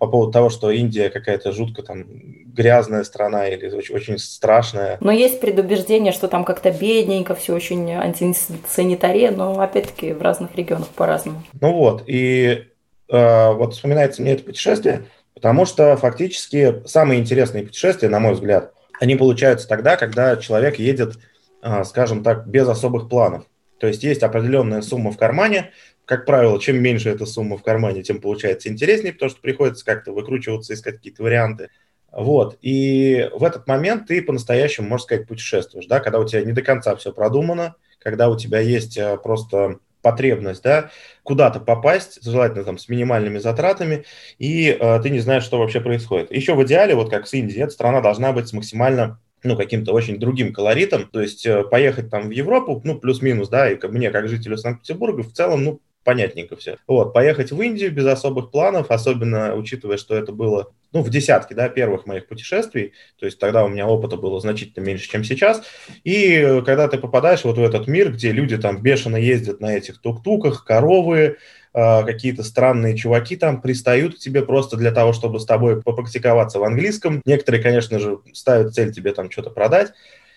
по 0.00 0.06
поводу 0.06 0.32
того, 0.32 0.48
что 0.48 0.70
Индия 0.70 1.10
какая-то 1.10 1.52
жутко 1.52 1.82
там 1.82 2.06
грязная 2.06 3.04
страна 3.04 3.46
или 3.48 3.70
очень, 3.70 3.94
очень 3.94 4.18
страшная. 4.18 4.96
Но 5.00 5.12
есть 5.12 5.40
предубеждение, 5.40 6.12
что 6.12 6.26
там 6.26 6.44
как-то 6.44 6.70
бедненько, 6.70 7.34
все 7.34 7.54
очень 7.54 7.92
антисанитария, 7.92 9.30
но 9.30 9.60
опять-таки 9.60 10.14
в 10.14 10.22
разных 10.22 10.56
регионах 10.56 10.88
по-разному. 10.88 11.42
Ну 11.60 11.74
вот, 11.74 12.04
и 12.06 12.64
э, 13.10 13.52
вот 13.52 13.74
вспоминается 13.74 14.22
мне 14.22 14.32
это 14.32 14.42
путешествие, 14.42 15.04
потому 15.34 15.66
что 15.66 15.94
фактически 15.98 16.82
самые 16.86 17.20
интересные 17.20 17.64
путешествия, 17.64 18.08
на 18.08 18.20
мой 18.20 18.32
взгляд, 18.32 18.72
они 19.00 19.16
получаются 19.16 19.68
тогда, 19.68 19.98
когда 19.98 20.38
человек 20.38 20.78
едет, 20.78 21.18
э, 21.62 21.84
скажем 21.84 22.24
так, 22.24 22.46
без 22.46 22.66
особых 22.66 23.10
планов. 23.10 23.44
То 23.78 23.86
есть 23.86 24.02
есть 24.02 24.22
определенная 24.22 24.80
сумма 24.80 25.10
в 25.10 25.18
кармане, 25.18 25.72
как 26.10 26.26
правило, 26.26 26.58
чем 26.58 26.82
меньше 26.82 27.08
эта 27.08 27.24
сумма 27.24 27.56
в 27.56 27.62
кармане, 27.62 28.02
тем 28.02 28.20
получается 28.20 28.68
интереснее, 28.68 29.12
потому 29.12 29.30
что 29.30 29.40
приходится 29.40 29.84
как-то 29.84 30.10
выкручиваться, 30.10 30.74
искать 30.74 30.96
какие-то 30.96 31.22
варианты. 31.22 31.68
Вот. 32.10 32.58
И 32.62 33.30
в 33.32 33.44
этот 33.44 33.68
момент 33.68 34.08
ты 34.08 34.20
по-настоящему, 34.20 34.88
можно 34.88 35.04
сказать, 35.04 35.28
путешествуешь, 35.28 35.86
да, 35.86 36.00
когда 36.00 36.18
у 36.18 36.26
тебя 36.26 36.42
не 36.42 36.50
до 36.50 36.62
конца 36.62 36.96
все 36.96 37.12
продумано, 37.12 37.76
когда 38.00 38.28
у 38.28 38.36
тебя 38.36 38.58
есть 38.58 38.98
э, 38.98 39.18
просто 39.18 39.78
потребность, 40.02 40.64
да, 40.64 40.90
куда-то 41.22 41.60
попасть, 41.60 42.18
желательно 42.24 42.64
там 42.64 42.76
с 42.76 42.88
минимальными 42.88 43.38
затратами, 43.38 44.04
и 44.40 44.76
э, 44.80 45.00
ты 45.04 45.10
не 45.10 45.20
знаешь, 45.20 45.44
что 45.44 45.60
вообще 45.60 45.80
происходит. 45.80 46.32
Еще 46.32 46.56
в 46.56 46.64
идеале, 46.64 46.96
вот 46.96 47.08
как 47.08 47.28
с 47.28 47.34
Индией, 47.34 47.62
эта 47.62 47.72
страна 47.72 48.00
должна 48.00 48.32
быть 48.32 48.48
с 48.48 48.52
максимально 48.52 49.20
ну, 49.44 49.56
каким-то 49.56 49.92
очень 49.92 50.18
другим 50.18 50.52
колоритом. 50.52 51.08
То 51.08 51.20
есть 51.20 51.46
э, 51.46 51.62
поехать 51.62 52.10
там 52.10 52.26
в 52.26 52.32
Европу, 52.32 52.80
ну, 52.82 52.98
плюс-минус, 52.98 53.48
да, 53.48 53.70
и 53.70 53.78
мне, 53.86 54.10
как 54.10 54.28
жителю 54.28 54.58
Санкт-Петербурга, 54.58 55.22
в 55.22 55.32
целом, 55.32 55.62
ну, 55.62 55.80
понятненько 56.10 56.56
все. 56.56 56.76
Вот, 56.88 57.12
поехать 57.12 57.52
в 57.52 57.62
Индию 57.62 57.92
без 57.92 58.04
особых 58.04 58.50
планов, 58.50 58.90
особенно 58.90 59.54
учитывая, 59.54 59.96
что 59.96 60.16
это 60.16 60.32
было, 60.32 60.72
ну, 60.92 61.02
в 61.02 61.08
десятке, 61.08 61.54
да, 61.54 61.68
первых 61.68 62.04
моих 62.04 62.26
путешествий, 62.26 62.94
то 63.16 63.26
есть 63.26 63.38
тогда 63.38 63.64
у 63.64 63.68
меня 63.68 63.86
опыта 63.86 64.16
было 64.16 64.40
значительно 64.40 64.84
меньше, 64.84 65.08
чем 65.08 65.22
сейчас, 65.22 65.62
и 66.02 66.32
э, 66.32 66.62
когда 66.62 66.88
ты 66.88 66.98
попадаешь 66.98 67.44
вот 67.44 67.58
в 67.58 67.62
этот 67.62 67.86
мир, 67.86 68.12
где 68.12 68.32
люди 68.32 68.58
там 68.58 68.82
бешено 68.82 69.14
ездят 69.14 69.60
на 69.60 69.76
этих 69.76 70.00
тук-туках, 70.00 70.64
коровы, 70.64 71.36
э, 71.74 72.04
какие-то 72.04 72.42
странные 72.42 72.96
чуваки 72.96 73.36
там 73.36 73.62
пристают 73.62 74.16
к 74.16 74.18
тебе 74.18 74.42
просто 74.42 74.76
для 74.76 74.90
того, 74.90 75.12
чтобы 75.12 75.38
с 75.38 75.46
тобой 75.46 75.80
попрактиковаться 75.80 76.58
в 76.58 76.64
английском. 76.64 77.22
Некоторые, 77.24 77.62
конечно 77.62 78.00
же, 78.00 78.18
ставят 78.32 78.74
цель 78.74 78.92
тебе 78.92 79.12
там 79.12 79.30
что-то 79.30 79.50
продать. 79.50 79.92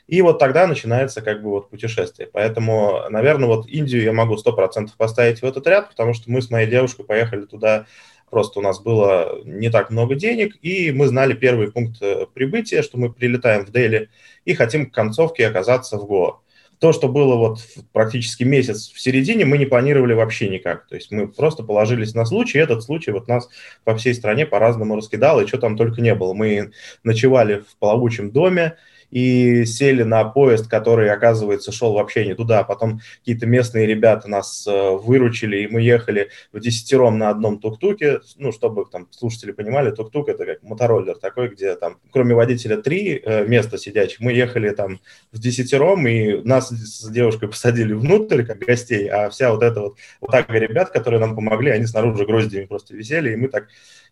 И 0.08 0.22
вот 0.22 0.40
тогда 0.40 0.68
начинается 0.68 1.22
как 1.22 1.42
бы 1.42 1.50
вот 1.50 1.70
путешествие. 1.70 2.30
Поэтому, 2.32 3.04
наверное, 3.10 3.48
вот 3.48 3.68
Индию 3.68 4.04
я 4.04 4.14
могу 4.14 4.36
100% 4.36 4.90
поставить 4.98 5.42
в 5.42 5.46
этот 5.46 5.66
ряд, 5.68 5.90
потому 5.90 6.14
что 6.14 6.30
мы 6.30 6.42
с 6.42 6.50
моей 6.50 6.70
девушкой 6.70 7.06
поехали 7.06 7.46
туда 7.46 7.86
просто 8.34 8.60
у 8.60 8.64
нас 8.64 8.82
было 8.82 9.42
не 9.46 9.70
так 9.70 9.92
много 9.92 10.16
денег, 10.16 10.58
и 10.64 10.92
мы 10.92 11.08
знали 11.08 11.34
первый 11.34 11.72
пункт 11.72 12.02
э, 12.02 12.26
прибытия, 12.34 12.82
что 12.82 12.98
мы 12.98 13.14
прилетаем 13.14 13.64
в 13.64 13.72
Дели 13.72 14.10
и 14.44 14.56
хотим 14.56 14.90
к 14.90 14.94
концовке 14.94 15.46
оказаться 15.48 15.98
в 15.98 16.08
Гоа. 16.08 16.40
То, 16.80 16.94
что 16.94 17.10
было 17.10 17.36
вот 17.36 17.60
практически 17.92 18.44
месяц 18.44 18.92
в 18.92 19.00
середине, 19.00 19.46
мы 19.46 19.60
не 19.60 19.68
планировали 19.68 20.16
вообще 20.16 20.50
никак. 20.50 20.88
То 20.88 20.96
есть 20.96 21.12
мы 21.12 21.28
просто 21.28 21.64
положились 21.64 22.16
на 22.16 22.26
случай, 22.26 22.58
и 22.58 22.62
этот 22.62 22.84
случай 22.84 23.12
вот 23.12 23.28
нас 23.28 23.48
по 23.84 23.96
всей 23.96 24.16
стране 24.16 24.48
по-разному 24.48 24.96
раскидал, 24.96 25.40
и 25.40 25.46
что 25.46 25.60
там 25.60 25.78
только 25.78 26.02
не 26.02 26.16
было. 26.16 26.34
Мы 26.34 26.72
ночевали 27.04 27.60
в 27.60 27.78
плавучем 27.78 28.32
доме, 28.32 28.78
и 29.14 29.64
сели 29.66 30.02
на 30.02 30.24
поезд, 30.24 30.68
который, 30.68 31.12
оказывается, 31.12 31.72
шел 31.72 31.94
вообще 31.94 32.26
не 32.26 32.34
туда. 32.34 32.64
Потом 32.64 33.00
какие-то 33.20 33.46
местные 33.46 33.86
ребята 33.86 34.28
нас 34.28 34.66
э, 34.66 34.90
выручили, 34.92 35.58
и 35.58 35.68
мы 35.68 35.82
ехали 35.82 36.30
в 36.52 36.60
десятером 36.60 37.20
на 37.20 37.30
одном 37.30 37.60
тук-туке. 37.60 38.22
Ну, 38.38 38.52
чтобы 38.52 38.86
там 38.92 39.08
слушатели 39.12 39.52
понимали, 39.52 39.92
тук-тук 39.92 40.30
это 40.30 40.46
как 40.46 40.64
мотороллер 40.64 41.16
такой, 41.16 41.50
где 41.50 41.76
там 41.76 41.98
кроме 42.12 42.34
водителя 42.34 42.78
три 42.78 43.22
э, 43.24 43.46
места 43.46 43.78
сидячих, 43.78 44.20
мы 44.20 44.34
ехали 44.34 44.72
там 44.72 45.00
в 45.32 45.38
десятером, 45.38 46.08
и 46.08 46.42
нас 46.44 46.70
с 46.70 47.08
девушкой 47.12 47.50
посадили 47.50 47.94
внутрь, 47.94 48.44
как 48.44 48.58
гостей, 48.60 49.08
а 49.10 49.30
вся 49.30 49.52
вот 49.52 49.62
эта 49.62 49.80
вот, 49.80 49.98
вот 50.22 50.32
так 50.32 50.50
ребят, 50.50 50.90
которые 50.90 51.20
нам 51.20 51.36
помогли, 51.36 51.70
они 51.70 51.86
снаружи 51.86 52.26
гроздями 52.26 52.66
просто 52.66 52.96
висели, 52.96 53.34
и 53.34 53.36
мы 53.36 53.50
так 53.50 53.68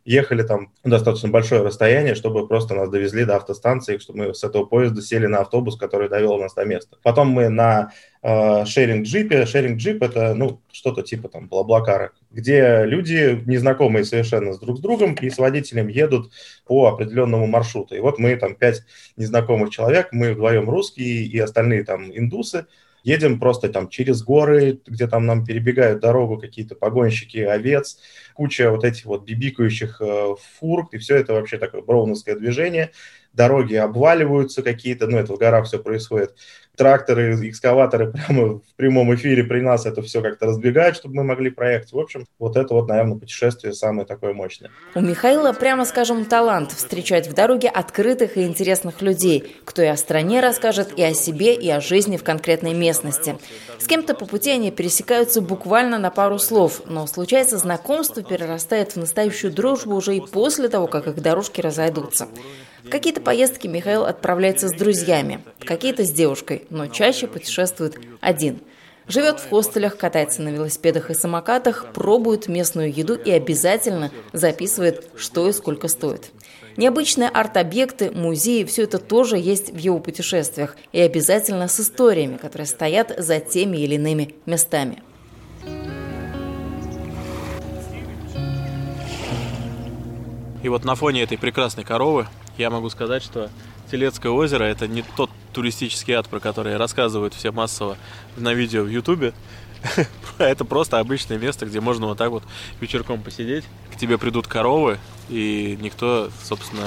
ехали 0.05 0.43
там 0.43 0.72
достаточно 0.84 1.29
большое 1.29 1.62
расстояние, 1.62 2.15
чтобы 2.15 2.48
просто 2.48 2.75
нас 2.75 2.89
довезли 2.89 3.25
до 3.25 3.36
автостанции, 3.36 3.98
чтобы 3.98 4.20
мы 4.20 4.34
с 4.34 4.43
этого 4.43 4.65
поезда 4.65 5.01
сели 5.01 5.27
на 5.27 5.39
автобус, 5.39 5.77
который 5.77 6.10
довел 6.10 6.38
нас 6.39 6.53
до 6.53 6.65
места. 6.65 6.98
Потом 7.03 7.29
мы 7.29 7.50
на 7.50 7.91
э, 8.22 8.65
шеринг-джипе, 8.65 9.46
шеринг-джип 9.46 10.03
это, 10.03 10.34
ну, 10.34 10.60
что-то 10.72 11.03
типа 11.03 11.29
там 11.29 11.48
блаблакара, 11.48 12.12
где 12.31 12.84
люди, 12.86 13.43
незнакомые 13.46 14.05
совершенно 14.05 14.53
с 14.53 14.60
друг 14.60 14.77
с 14.77 14.81
другом 14.81 15.13
и 15.13 15.29
с 15.29 15.38
водителем 15.38 15.88
едут 15.88 16.31
по 16.65 16.88
определенному 16.88 17.46
маршруту. 17.48 17.96
И 17.96 18.00
вот 18.00 18.17
мы 18.17 18.36
там 18.36 18.55
пять 18.55 18.84
незнакомых 19.17 19.70
человек, 19.70 20.10
мы 20.12 20.34
вдвоем 20.34 20.70
русские 20.70 21.25
и 21.25 21.38
остальные 21.39 21.84
там 21.84 22.10
индусы, 22.12 22.65
едем 23.03 23.39
просто 23.39 23.70
там 23.70 23.89
через 23.89 24.24
горы, 24.24 24.79
где 24.86 25.08
там 25.08 25.25
нам 25.25 25.46
перебегают 25.46 26.01
дорогу 26.01 26.38
какие-то 26.38 26.75
погонщики 26.75 27.38
овец, 27.38 28.00
куча 28.34 28.72
вот 28.72 28.84
этих 28.84 29.05
вот 29.05 29.24
бибикающих 29.24 30.01
э, 30.01 30.36
фур, 30.60 30.88
и 30.91 30.98
все 30.98 31.17
это 31.17 31.34
вообще 31.34 31.58
такое 31.58 31.81
броуновское 31.81 32.36
движение, 32.36 32.91
дороги 33.33 33.75
обваливаются 33.75 34.61
какие-то, 34.61 35.07
ну 35.07 35.17
это 35.17 35.33
в 35.33 35.38
горах 35.38 35.65
все 35.65 35.79
происходит, 35.79 36.35
тракторы, 36.75 37.35
экскаваторы 37.47 38.11
прямо 38.27 38.55
в 38.55 38.75
прямом 38.75 39.13
эфире 39.15 39.43
при 39.43 39.61
нас 39.61 39.85
это 39.85 40.01
все 40.01 40.21
как-то 40.21 40.47
разбегают, 40.47 40.95
чтобы 40.95 41.15
мы 41.15 41.23
могли 41.23 41.50
проехать. 41.50 41.91
В 41.91 42.00
общем, 42.00 42.25
вот 42.39 42.57
это 42.57 42.73
вот, 42.73 42.88
наверное, 42.88 43.17
путешествие 43.17 43.73
самое 43.73 44.07
такое 44.07 44.33
мощное. 44.33 44.71
У 44.95 45.01
Михаила, 45.01 45.53
прямо 45.53 45.85
скажем, 45.85 46.25
талант 46.25 46.71
встречать 46.71 47.27
в 47.27 47.33
дороге 47.33 47.69
открытых 47.69 48.38
и 48.38 48.43
интересных 48.43 49.01
людей, 49.01 49.57
кто 49.65 49.81
и 49.81 49.88
о 49.88 49.97
стране 49.97 50.39
расскажет, 50.41 50.97
и 50.97 51.03
о 51.03 51.13
себе, 51.13 51.53
и 51.53 51.69
о 51.69 51.81
жизни 51.81 52.17
в 52.17 52.23
конкретной 52.23 52.73
местности. 52.73 53.38
С 53.77 53.88
кем-то 53.88 54.13
по 54.13 54.25
пути 54.25 54.51
они 54.51 54.71
пересекаются 54.71 55.41
буквально 55.41 55.97
на 55.97 56.09
пару 56.09 56.39
слов, 56.39 56.81
но 56.85 57.07
случается 57.07 57.57
знакомство 57.57 58.23
перерастает 58.23 58.93
в 58.93 58.97
настоящую 58.97 59.53
дружбу 59.53 59.95
уже 59.95 60.15
и 60.15 60.21
после 60.21 60.69
того, 60.69 60.88
как 60.88 61.07
их 61.07 61.21
дорожки 61.21 61.61
разойдутся. 61.61 62.27
В 62.83 62.89
какие-то 62.89 63.21
поездки 63.21 63.67
Михаил 63.67 64.05
отправляется 64.05 64.67
с 64.67 64.73
друзьями, 64.73 65.43
какие-то 65.59 66.03
с 66.03 66.11
девушкой, 66.11 66.65
но 66.69 66.88
чаще 66.88 67.27
путешествует 67.27 68.00
один. 68.21 68.59
Живет 69.07 69.39
в 69.39 69.50
хостелях, 69.50 69.97
катается 69.97 70.41
на 70.41 70.50
велосипедах 70.50 71.09
и 71.09 71.13
самокатах, 71.13 71.91
пробует 71.93 72.47
местную 72.47 72.91
еду 72.91 73.15
и 73.15 73.29
обязательно 73.29 74.11
записывает, 74.33 75.09
что 75.15 75.50
и 75.50 75.53
сколько 75.53 75.88
стоит. 75.88 76.31
Необычные 76.77 77.29
арт-объекты, 77.29 78.11
музеи– 78.11 78.63
все 78.65 78.83
это 78.83 78.97
тоже 78.97 79.38
есть 79.38 79.71
в 79.71 79.77
его 79.77 80.00
путешествиях 80.00 80.77
и 80.91 81.01
обязательно 81.01 81.67
с 81.67 81.79
историями, 81.79 82.38
которые 82.38 82.67
стоят 82.67 83.13
за 83.17 83.39
теми 83.39 83.77
или 83.77 83.95
иными 83.95 84.35
местами. 84.45 85.03
И 90.63 90.69
вот 90.69 90.85
на 90.85 90.95
фоне 90.95 91.23
этой 91.23 91.38
прекрасной 91.38 91.83
коровы 91.83 92.27
я 92.61 92.69
могу 92.69 92.89
сказать, 92.89 93.23
что 93.23 93.49
Телецкое 93.91 94.31
озеро– 94.31 94.63
это 94.65 94.87
не 94.87 95.03
тот 95.17 95.29
туристический 95.53 96.13
ад, 96.13 96.29
про 96.29 96.39
который 96.39 96.77
рассказывают 96.77 97.33
все 97.33 97.51
массово 97.51 97.97
на 98.37 98.53
видео 98.53 98.83
в 98.83 98.87
Ютубе. 98.87 99.33
Это 100.37 100.63
просто 100.63 100.99
обычное 100.99 101.37
место, 101.37 101.65
где 101.65 101.81
можно 101.81 102.05
вот 102.05 102.17
так 102.17 102.29
вот 102.29 102.43
вечерком 102.79 103.21
посидеть. 103.21 103.65
К 103.93 103.97
тебе 103.97 104.17
придут 104.17 104.47
коровы, 104.47 104.97
и 105.27 105.77
никто, 105.81 106.29
собственно, 106.43 106.85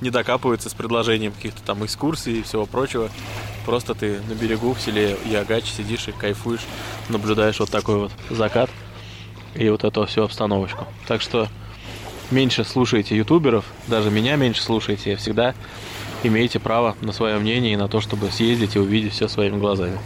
не 0.00 0.10
докапывается 0.10 0.70
с 0.70 0.74
предложением 0.74 1.32
каких-то 1.32 1.62
там 1.62 1.84
экскурсий 1.84 2.40
и 2.40 2.42
всего 2.42 2.64
прочего. 2.66 3.10
Просто 3.66 3.94
ты 3.94 4.20
на 4.28 4.34
берегу 4.34 4.72
в 4.72 4.80
селе 4.80 5.18
Ягач 5.26 5.64
сидишь 5.64 6.08
и 6.08 6.12
кайфуешь, 6.12 6.64
наблюдаешь 7.08 7.58
вот 7.58 7.70
такой 7.70 7.96
вот 7.96 8.12
закат 8.30 8.70
и 9.54 9.68
вот 9.68 9.84
эту 9.84 10.06
всю 10.06 10.22
обстановочку. 10.22 10.86
Так 11.06 11.20
что 11.20 11.48
меньше 12.30 12.64
слушаете 12.64 13.16
ютуберов, 13.16 13.64
даже 13.86 14.10
меня 14.10 14.36
меньше 14.36 14.62
слушаете, 14.62 15.16
всегда 15.16 15.54
имеете 16.22 16.58
право 16.58 16.96
на 17.00 17.12
свое 17.12 17.38
мнение 17.38 17.72
и 17.72 17.76
на 17.76 17.88
то, 17.88 18.00
чтобы 18.00 18.30
съездить 18.30 18.76
и 18.76 18.78
увидеть 18.78 19.12
все 19.12 19.28
своими 19.28 19.58
глазами. 19.58 19.98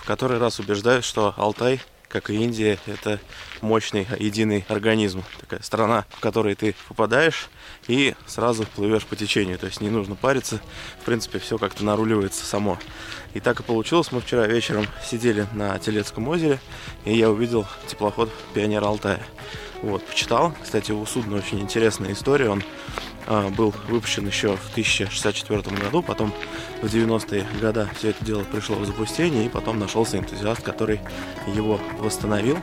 В 0.00 0.06
который 0.06 0.38
раз 0.38 0.60
убеждаюсь, 0.60 1.04
что 1.04 1.34
Алтай, 1.36 1.80
как 2.14 2.30
и 2.30 2.34
Индия, 2.36 2.78
это 2.86 3.18
мощный 3.60 4.06
единый 4.20 4.64
организм. 4.68 5.24
Такая 5.40 5.60
страна, 5.62 6.04
в 6.10 6.20
которой 6.20 6.54
ты 6.54 6.76
попадаешь 6.86 7.48
и 7.88 8.14
сразу 8.28 8.66
плывешь 8.76 9.04
по 9.04 9.16
течению. 9.16 9.58
То 9.58 9.66
есть 9.66 9.80
не 9.80 9.90
нужно 9.90 10.14
париться. 10.14 10.60
В 11.00 11.06
принципе, 11.06 11.40
все 11.40 11.58
как-то 11.58 11.84
наруливается 11.84 12.46
само. 12.46 12.78
И 13.32 13.40
так 13.40 13.58
и 13.58 13.62
получилось. 13.64 14.12
Мы 14.12 14.20
вчера 14.20 14.46
вечером 14.46 14.86
сидели 15.04 15.48
на 15.54 15.76
Телецком 15.80 16.28
озере, 16.28 16.60
и 17.04 17.16
я 17.16 17.28
увидел 17.28 17.66
теплоход 17.88 18.30
Пионер 18.54 18.84
Алтая. 18.84 19.20
Вот, 19.82 20.06
почитал. 20.06 20.54
Кстати, 20.62 20.92
у 20.92 21.04
судна 21.06 21.38
очень 21.38 21.58
интересная 21.58 22.12
история. 22.12 22.48
Он 22.48 22.62
был 23.26 23.74
выпущен 23.88 24.26
еще 24.26 24.56
в 24.56 24.70
1064 24.70 25.60
году, 25.76 26.02
потом 26.02 26.32
в 26.82 26.86
90-е 26.86 27.46
годы 27.60 27.88
все 27.96 28.10
это 28.10 28.24
дело 28.24 28.44
пришло 28.44 28.76
в 28.76 28.84
запустение, 28.84 29.46
и 29.46 29.48
потом 29.48 29.78
нашелся 29.78 30.18
энтузиаст, 30.18 30.62
который 30.62 31.00
его 31.54 31.78
восстановил, 31.98 32.58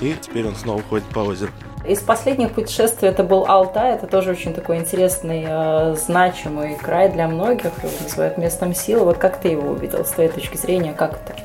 и 0.00 0.14
теперь 0.20 0.46
он 0.46 0.54
снова 0.54 0.82
ходит 0.82 1.06
по 1.06 1.20
озеру. 1.20 1.52
Из 1.86 2.00
последних 2.00 2.52
путешествий 2.52 3.10
это 3.10 3.24
был 3.24 3.44
Алтай, 3.46 3.94
это 3.94 4.06
тоже 4.06 4.30
очень 4.30 4.54
такой 4.54 4.78
интересный, 4.78 5.44
э, 5.46 5.94
значимый 5.96 6.76
край 6.76 7.10
для 7.10 7.28
многих, 7.28 7.72
его 7.82 7.92
называют 8.02 8.38
местом 8.38 8.74
силы. 8.74 9.04
Вот 9.04 9.18
как 9.18 9.38
ты 9.38 9.48
его 9.48 9.72
увидел, 9.72 10.02
с 10.02 10.10
твоей 10.10 10.30
точки 10.30 10.56
зрения, 10.56 10.94
как 10.94 11.20
это? 11.20 11.36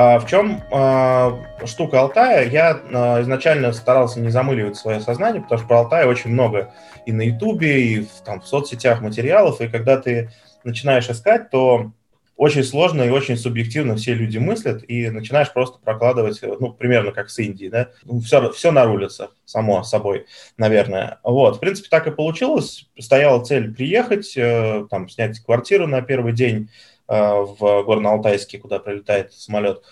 А, 0.00 0.20
в 0.20 0.28
чем 0.28 0.62
а, 0.70 1.36
штука 1.64 1.98
Алтая? 1.98 2.48
Я 2.48 2.80
а, 2.92 3.20
изначально 3.22 3.72
старался 3.72 4.20
не 4.20 4.30
замыливать 4.30 4.76
свое 4.76 5.00
сознание, 5.00 5.42
потому 5.42 5.58
что 5.58 5.66
про 5.66 5.78
Алтай 5.80 6.06
очень 6.06 6.30
много 6.30 6.72
и 7.04 7.10
на 7.10 7.22
Ютубе, 7.22 7.82
и 7.82 8.00
в, 8.02 8.10
там, 8.24 8.40
в 8.40 8.46
соцсетях 8.46 9.00
материалов, 9.00 9.60
и 9.60 9.66
когда 9.66 9.96
ты 9.96 10.30
начинаешь 10.62 11.10
искать, 11.10 11.50
то 11.50 11.90
очень 12.36 12.62
сложно 12.62 13.02
и 13.02 13.10
очень 13.10 13.36
субъективно 13.36 13.96
все 13.96 14.14
люди 14.14 14.38
мыслят, 14.38 14.88
и 14.88 15.10
начинаешь 15.10 15.52
просто 15.52 15.80
прокладывать, 15.80 16.38
ну, 16.42 16.72
примерно 16.72 17.10
как 17.10 17.28
с 17.28 17.40
Индией, 17.40 17.68
да, 17.68 17.88
все, 18.24 18.40
ну, 18.40 18.52
все 18.52 18.70
нарулится 18.70 19.30
само 19.46 19.82
собой, 19.82 20.26
наверное. 20.56 21.18
Вот, 21.24 21.56
в 21.56 21.58
принципе, 21.58 21.88
так 21.90 22.06
и 22.06 22.12
получилось. 22.12 22.88
Стояла 23.00 23.44
цель 23.44 23.74
приехать, 23.74 24.36
э, 24.36 24.86
там, 24.88 25.08
снять 25.08 25.40
квартиру 25.40 25.88
на 25.88 26.02
первый 26.02 26.32
день, 26.32 26.70
в 27.08 27.84
Горно-Алтайске, 27.86 28.58
куда 28.58 28.78
прилетает 28.78 29.32
самолет, 29.32 29.82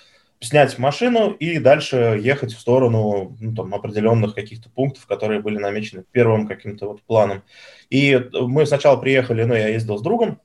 снять 0.41 0.79
машину 0.79 1.31
и 1.31 1.59
дальше 1.59 2.21
ехать 2.23 2.53
в 2.53 2.61
сторону 2.61 3.37
ну, 3.41 3.55
там, 3.55 3.75
определенных 3.75 4.35
каких-то 4.35 4.69
пунктов, 4.69 5.07
которые 5.07 5.41
были 5.41 5.57
намечены 5.59 6.05
первым 6.13 6.47
каким-то 6.47 6.89
вот 6.89 7.03
планом. 7.03 7.43
И 7.89 8.23
мы 8.33 8.67
сначала 8.67 8.97
приехали, 8.97 9.45
ну, 9.45 9.55
я 9.55 9.69
ездил 9.69 9.99
с 9.99 10.03
другом, 10.03 10.41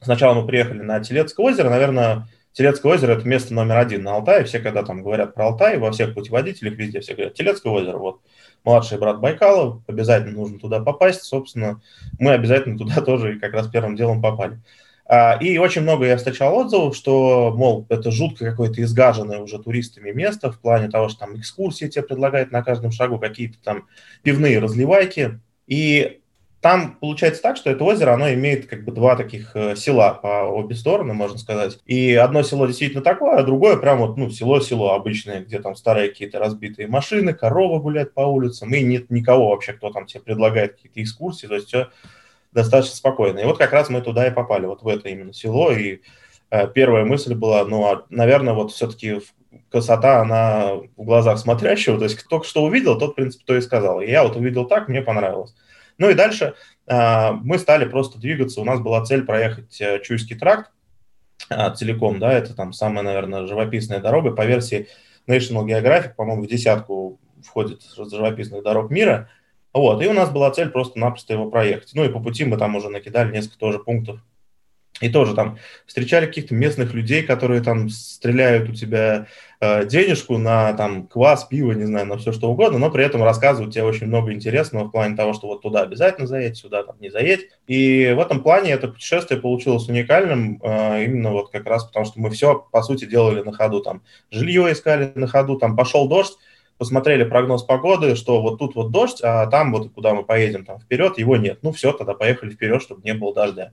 сначала 0.00 0.34
мы 0.34 0.46
приехали 0.46 0.82
на 0.82 1.00
Телецкое 1.00 1.46
озеро, 1.46 1.70
наверное, 1.70 2.28
Телецкое 2.52 2.92
озеро– 2.92 3.12
это 3.16 3.26
место 3.26 3.54
номер 3.54 3.78
один 3.78 4.02
на 4.02 4.14
Алтае. 4.14 4.44
Все, 4.44 4.58
когда 4.58 4.82
там 4.82 5.02
говорят 5.02 5.34
про 5.34 5.46
Алтай, 5.46 5.78
во 5.78 5.90
всех 5.90 6.12
путеводителях 6.12 6.74
везде 6.74 7.00
все 7.00 7.14
говорят 7.14 7.34
Телецкое 7.34 7.72
озеро. 7.72 7.96
Вот 7.96 8.20
младший 8.62 8.98
брат 8.98 9.20
Байкала, 9.20 9.82
обязательно 9.86 10.34
нужно 10.34 10.58
туда 10.58 10.80
попасть. 10.80 11.22
Собственно, 11.22 11.80
мы 12.18 12.32
обязательно 12.32 12.76
туда 12.76 13.00
тоже 13.06 13.38
как 13.38 13.54
раз 13.54 13.68
первым 13.68 13.96
делом 13.96 14.20
попали. 14.20 14.60
А, 15.14 15.36
и 15.38 15.58
очень 15.58 15.82
много 15.82 16.06
я 16.06 16.16
встречал 16.16 16.56
отзывов, 16.56 16.96
что, 16.96 17.52
мол, 17.54 17.84
это 17.90 18.10
жутко 18.10 18.46
какое-то 18.46 18.82
изгаженное 18.82 19.40
уже 19.40 19.58
туристами 19.58 20.10
место 20.10 20.50
в 20.50 20.58
плане 20.58 20.88
того, 20.88 21.10
что 21.10 21.26
там 21.26 21.36
экскурсии 21.36 21.84
тебе 21.84 22.02
предлагают 22.02 22.50
на 22.50 22.62
каждом 22.62 22.92
шагу, 22.92 23.18
какие-то 23.18 23.58
там 23.62 23.88
пивные 24.22 24.58
разливайки. 24.58 25.38
И 25.66 26.22
там 26.62 26.96
получается 26.98 27.42
так, 27.42 27.58
что 27.58 27.68
это 27.68 27.84
озеро, 27.84 28.14
оно 28.14 28.32
имеет 28.32 28.64
как 28.64 28.86
бы 28.86 28.92
два 28.92 29.14
таких 29.14 29.54
э, 29.54 29.76
села 29.76 30.14
по 30.14 30.44
обе 30.44 30.74
стороны, 30.74 31.12
можно 31.12 31.36
сказать. 31.36 31.78
И 31.84 32.14
одно 32.14 32.42
село 32.42 32.64
действительно 32.64 33.02
такое, 33.02 33.36
а 33.36 33.42
другое 33.42 33.76
прям 33.76 33.98
вот, 33.98 34.16
ну, 34.16 34.30
село-село 34.30 34.94
обычное, 34.94 35.42
где 35.42 35.58
там 35.58 35.76
старые 35.76 36.08
какие-то 36.08 36.38
разбитые 36.38 36.88
машины, 36.88 37.34
коровы 37.34 37.80
гуляют 37.80 38.14
по 38.14 38.22
улицам, 38.22 38.72
и 38.72 38.82
нет 38.82 39.10
никого 39.10 39.50
вообще, 39.50 39.74
кто 39.74 39.90
там 39.90 40.06
тебе 40.06 40.20
предлагает 40.20 40.76
какие-то 40.76 41.02
экскурсии, 41.02 41.48
то 41.48 41.56
есть 41.56 41.68
все 41.68 41.88
достаточно 42.52 42.96
спокойно. 42.96 43.38
И 43.40 43.44
вот 43.44 43.58
как 43.58 43.72
раз 43.72 43.88
мы 43.88 44.00
туда 44.00 44.26
и 44.26 44.30
попали, 44.30 44.66
вот 44.66 44.82
в 44.82 44.88
это 44.88 45.08
именно 45.08 45.32
село, 45.32 45.72
и 45.72 46.00
э, 46.50 46.68
первая 46.68 47.04
мысль 47.04 47.34
была, 47.34 47.64
ну, 47.64 47.84
а, 47.84 48.04
наверное, 48.10 48.54
вот 48.54 48.72
все-таки 48.72 49.20
красота, 49.70 50.20
она 50.20 50.74
в 50.96 51.04
глазах 51.04 51.38
смотрящего, 51.38 51.98
то 51.98 52.04
есть 52.04 52.16
кто 52.16 52.42
что 52.42 52.62
увидел, 52.62 52.98
тот, 52.98 53.12
в 53.12 53.14
принципе, 53.14 53.44
то 53.46 53.56
и 53.56 53.60
сказал. 53.60 54.00
И 54.00 54.10
я 54.10 54.22
вот 54.22 54.36
увидел 54.36 54.66
так, 54.66 54.88
мне 54.88 55.02
понравилось. 55.02 55.54
Ну 55.98 56.10
и 56.10 56.14
дальше 56.14 56.54
э, 56.86 57.32
мы 57.32 57.58
стали 57.58 57.84
просто 57.84 58.18
двигаться. 58.18 58.60
У 58.60 58.64
нас 58.64 58.80
была 58.80 59.04
цель 59.04 59.24
проехать 59.24 59.80
э, 59.80 60.00
Чуйский 60.02 60.36
тракт 60.36 60.70
э, 61.50 61.74
целиком, 61.74 62.18
да, 62.18 62.32
это 62.32 62.54
там 62.54 62.72
самая, 62.72 63.04
наверное, 63.04 63.46
живописная 63.46 64.00
дорога 64.00 64.32
по 64.32 64.44
версии 64.44 64.88
National 65.26 65.64
Geographic, 65.64 66.14
по-моему, 66.14 66.42
в 66.42 66.48
десятку 66.48 67.20
входит 67.44 67.82
живописных 67.96 68.62
дорог 68.62 68.90
мира. 68.90 69.28
Вот, 69.72 70.02
и 70.02 70.06
у 70.06 70.12
нас 70.12 70.30
была 70.30 70.50
цель 70.50 70.68
просто-напросто 70.68 71.32
его 71.32 71.50
проехать. 71.50 71.90
Ну 71.94 72.04
и 72.04 72.08
по 72.08 72.20
пути 72.20 72.44
мы 72.44 72.58
там 72.58 72.76
уже 72.76 72.90
накидали 72.90 73.32
несколько 73.32 73.58
тоже 73.58 73.78
пунктов 73.78 74.20
и 75.00 75.08
тоже 75.08 75.34
там 75.34 75.58
встречали 75.86 76.26
каких-то 76.26 76.54
местных 76.54 76.94
людей, 76.94 77.22
которые 77.22 77.62
там 77.62 77.88
стреляют 77.88 78.68
у 78.68 78.72
тебя 78.72 79.26
э, 79.60 79.84
денежку 79.86 80.38
на 80.38 80.72
там 80.74 81.06
квас, 81.06 81.44
пиво, 81.44 81.72
не 81.72 81.84
знаю, 81.84 82.06
на 82.06 82.18
все 82.18 82.30
что 82.30 82.50
угодно, 82.50 82.78
но 82.78 82.90
при 82.90 83.04
этом 83.04 83.22
рассказывают 83.22 83.74
тебе 83.74 83.84
очень 83.84 84.06
много 84.06 84.32
интересного 84.32 84.84
в 84.84 84.90
плане 84.90 85.16
того, 85.16 85.32
что 85.32 85.48
вот 85.48 85.62
туда 85.62 85.82
обязательно 85.82 86.26
заедь, 86.26 86.56
сюда 86.56 86.84
там 86.84 86.96
не 87.00 87.10
заедь. 87.10 87.48
И 87.66 88.14
в 88.16 88.20
этом 88.20 88.42
плане 88.42 88.70
это 88.70 88.88
путешествие 88.88 89.40
получилось 89.40 89.88
уникальным 89.88 90.60
э, 90.62 91.04
именно 91.04 91.30
вот 91.30 91.50
как 91.50 91.66
раз 91.66 91.84
потому, 91.84 92.06
что 92.06 92.20
мы 92.20 92.30
все, 92.30 92.64
по 92.70 92.82
сути, 92.82 93.04
делали 93.04 93.42
на 93.42 93.52
ходу. 93.52 93.80
Там 93.80 94.02
жилье 94.30 94.70
искали 94.72 95.10
на 95.14 95.26
ходу, 95.26 95.58
там 95.58 95.74
пошел 95.74 96.06
дождь, 96.06 96.36
посмотрели 96.82 97.22
прогноз 97.22 97.62
погоды, 97.62 98.16
что 98.16 98.42
вот 98.42 98.58
тут 98.58 98.74
вот 98.74 98.90
дождь, 98.90 99.20
а 99.22 99.46
там 99.46 99.70
вот 99.70 99.92
куда 99.92 100.14
мы 100.14 100.24
поедем 100.24 100.64
там 100.64 100.80
вперед, 100.80 101.16
его 101.16 101.36
нет. 101.36 101.60
Ну 101.62 101.70
все, 101.70 101.92
тогда 101.92 102.12
поехали 102.12 102.50
вперед, 102.50 102.82
чтобы 102.82 103.02
не 103.04 103.14
было 103.14 103.32
дождя. 103.32 103.70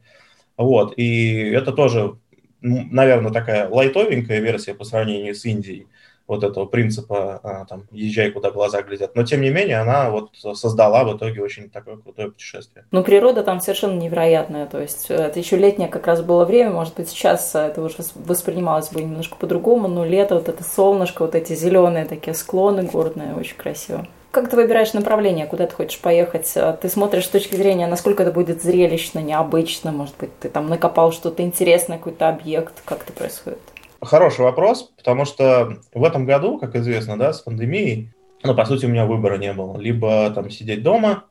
Вот, 0.58 0.94
и 0.96 1.50
это 1.50 1.72
тоже, 1.72 2.18
наверное, 2.62 3.32
такая 3.32 3.68
лайтовенькая 3.68 4.42
версия 4.42 4.76
по 4.76 4.84
сравнению 4.84 5.34
с 5.34 5.44
Индией, 5.44 5.88
вот 6.30 6.44
этого 6.44 6.66
принципа, 6.66 7.40
а, 7.44 7.66
там, 7.66 7.84
езжай, 7.92 8.30
куда 8.30 8.52
глаза 8.52 8.82
глядят. 8.84 9.16
Но, 9.16 9.24
тем 9.24 9.42
не 9.42 9.50
менее, 9.50 9.80
она 9.80 10.12
вот 10.12 10.30
создала 10.36 11.04
в 11.04 11.18
итоге 11.18 11.42
очень 11.42 11.70
такое 11.70 11.98
крутое 11.98 12.32
путешествие. 12.32 12.86
Ну, 12.92 13.04
природа 13.04 13.44
там 13.44 13.60
совершенно 13.60 14.00
невероятная. 14.00 14.68
То 14.68 14.80
есть 14.80 15.10
это 15.10 15.40
еще 15.40 15.58
летнее 15.58 15.90
как 15.90 16.06
раз 16.08 16.22
было 16.22 16.46
время. 16.46 16.70
Может 16.70 16.96
быть, 16.96 17.10
сейчас 17.10 17.56
это 17.56 17.82
уже 17.82 17.96
воспринималось 18.14 18.90
бы 18.90 19.02
немножко 19.02 19.36
по-другому, 19.36 19.88
но 19.88 20.06
лето, 20.06 20.36
вот 20.36 20.48
это 20.48 20.64
солнышко, 20.64 21.24
вот 21.24 21.34
эти 21.34 21.56
зеленые 21.56 22.06
такие 22.06 22.36
склоны 22.36 22.84
горные, 22.84 23.34
очень 23.36 23.58
красиво. 23.58 24.08
Как 24.32 24.48
ты 24.52 24.56
выбираешь 24.56 24.94
направление, 24.94 25.48
куда 25.48 25.66
ты 25.66 25.74
хочешь 25.74 26.00
поехать? 26.00 26.52
А 26.56 26.74
ты 26.74 26.88
смотришь 26.88 27.26
с 27.26 27.30
точки 27.30 27.56
зрения, 27.56 27.88
насколько 27.88 28.22
это 28.22 28.32
будет 28.32 28.62
зрелищно, 28.62 29.20
необычно, 29.20 29.92
может 29.92 30.16
быть, 30.20 30.38
ты 30.40 30.50
там 30.50 30.70
накопал 30.70 31.12
что-то 31.12 31.42
интересное, 31.42 31.98
какой-то 31.98 32.30
объект, 32.30 32.76
как 32.86 33.02
это 33.02 33.14
происходит? 33.14 33.58
Хороший 34.02 34.42
вопрос, 34.42 34.92
потому 34.98 35.26
что 35.26 35.78
в 35.94 36.04
этом 36.04 36.26
году, 36.26 36.58
как 36.58 36.76
известно, 36.76 37.18
да, 37.18 37.34
с 37.34 37.42
пандемией, 37.42 38.14
ну, 38.44 38.56
по 38.56 38.66
сути, 38.66 38.86
у 38.86 38.90
меня 38.90 39.06
выбора 39.06 39.38
не 39.38 39.52
было. 39.52 39.78
Либо 39.78 40.30
там 40.32 40.50
сидеть 40.50 40.84
дома, 40.84 41.26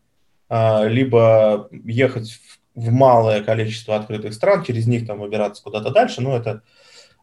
а, 0.48 0.84
либо 0.84 1.68
ехать 1.70 2.38
в 2.74 2.90
малое 2.90 3.42
количество 3.42 3.96
открытых 3.96 4.34
стран, 4.34 4.64
через 4.64 4.86
них 4.86 5.06
там 5.06 5.20
выбираться 5.20 5.62
куда-то 5.62 5.90
дальше. 5.90 6.20
Ну, 6.20 6.36
это, 6.36 6.62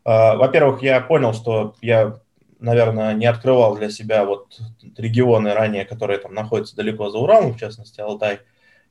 а, 0.04 0.36
во-первых, 0.36 0.82
я 0.82 1.00
понял, 1.02 1.34
что 1.34 1.76
я 1.82 2.20
наверное, 2.60 3.14
не 3.14 3.26
открывал 3.26 3.76
для 3.76 3.90
себя 3.90 4.26
вот 4.26 4.60
регионы 4.98 5.54
ранее, 5.54 5.86
которые 5.86 6.20
там 6.20 6.34
находятся 6.34 6.76
далеко 6.76 7.10
за 7.10 7.18
Уралом, 7.18 7.54
в 7.54 7.60
частности, 7.60 8.02
Алтай. 8.02 8.40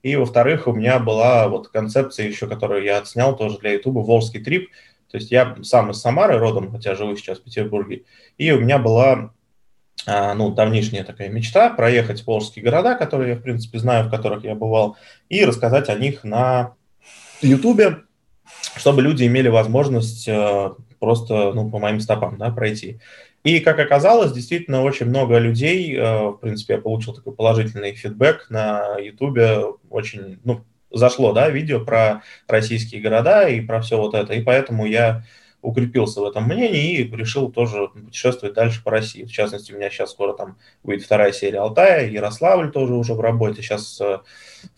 И, 0.02 0.16
во-вторых, 0.16 0.66
у 0.66 0.72
меня 0.72 0.98
была 0.98 1.48
вот 1.48 1.68
концепция 1.68 2.28
еще, 2.28 2.46
которую 2.46 2.84
я 2.84 2.98
отснял 2.98 3.36
тоже 3.36 3.58
для 3.58 3.72
Ютуба, 3.72 4.00
Волжский 4.00 4.42
трип. 4.42 4.68
То 5.14 5.18
есть 5.18 5.30
я 5.30 5.56
сам 5.62 5.92
из 5.92 6.00
Самары 6.00 6.38
родом, 6.38 6.72
хотя 6.72 6.96
живу 6.96 7.14
сейчас 7.14 7.38
в 7.38 7.44
Петербурге. 7.44 8.02
И 8.36 8.50
у 8.50 8.58
меня 8.58 8.80
была 8.80 9.30
а, 10.06 10.34
ну, 10.34 10.50
давнишняя 10.50 11.04
такая 11.04 11.28
мечта 11.28 11.70
проехать 11.70 12.26
волжские 12.26 12.64
города, 12.64 12.96
которые 12.96 13.34
я, 13.34 13.36
в 13.36 13.42
принципе, 13.42 13.78
знаю, 13.78 14.08
в 14.08 14.10
которых 14.10 14.42
я 14.42 14.56
бывал, 14.56 14.96
и 15.28 15.44
рассказать 15.44 15.88
о 15.88 15.94
них 15.94 16.24
на 16.24 16.74
Ютубе, 17.42 17.98
чтобы 18.74 19.02
люди 19.02 19.24
имели 19.24 19.46
возможность 19.46 20.26
э, 20.26 20.70
просто, 20.98 21.52
ну, 21.52 21.70
по 21.70 21.78
моим 21.78 22.00
стопам, 22.00 22.36
да, 22.36 22.50
пройти. 22.50 22.98
И, 23.44 23.60
как 23.60 23.78
оказалось, 23.78 24.32
действительно 24.32 24.82
очень 24.82 25.06
много 25.06 25.38
людей, 25.38 25.94
э, 25.94 26.30
в 26.30 26.38
принципе, 26.38 26.74
я 26.74 26.80
получил 26.80 27.14
такой 27.14 27.34
положительный 27.34 27.94
фидбэк 27.94 28.50
на 28.50 28.98
Ютубе, 28.98 29.60
очень, 29.90 30.40
ну, 30.42 30.64
зашло, 30.96 31.32
да, 31.32 31.50
видео 31.50 31.80
про 31.80 32.22
российские 32.48 33.00
города 33.00 33.48
и 33.48 33.60
про 33.60 33.80
все 33.80 33.98
вот 33.98 34.14
это, 34.14 34.34
и 34.34 34.42
поэтому 34.42 34.86
я 34.86 35.24
укрепился 35.64 36.20
в 36.20 36.24
этом 36.24 36.44
мнении 36.44 36.98
и 36.98 37.16
решил 37.16 37.50
тоже 37.50 37.88
путешествовать 37.88 38.54
дальше 38.54 38.82
по 38.84 38.90
России. 38.90 39.24
В 39.24 39.32
частности, 39.32 39.72
у 39.72 39.76
меня 39.76 39.88
сейчас 39.88 40.10
скоро 40.10 40.34
там 40.34 40.58
выйдет 40.82 41.06
вторая 41.06 41.32
серия 41.32 41.60
Алтая, 41.60 42.08
Ярославль 42.08 42.70
тоже 42.70 42.94
уже 42.94 43.14
в 43.14 43.20
работе. 43.20 43.62
Сейчас 43.62 43.98
э, 43.98 44.18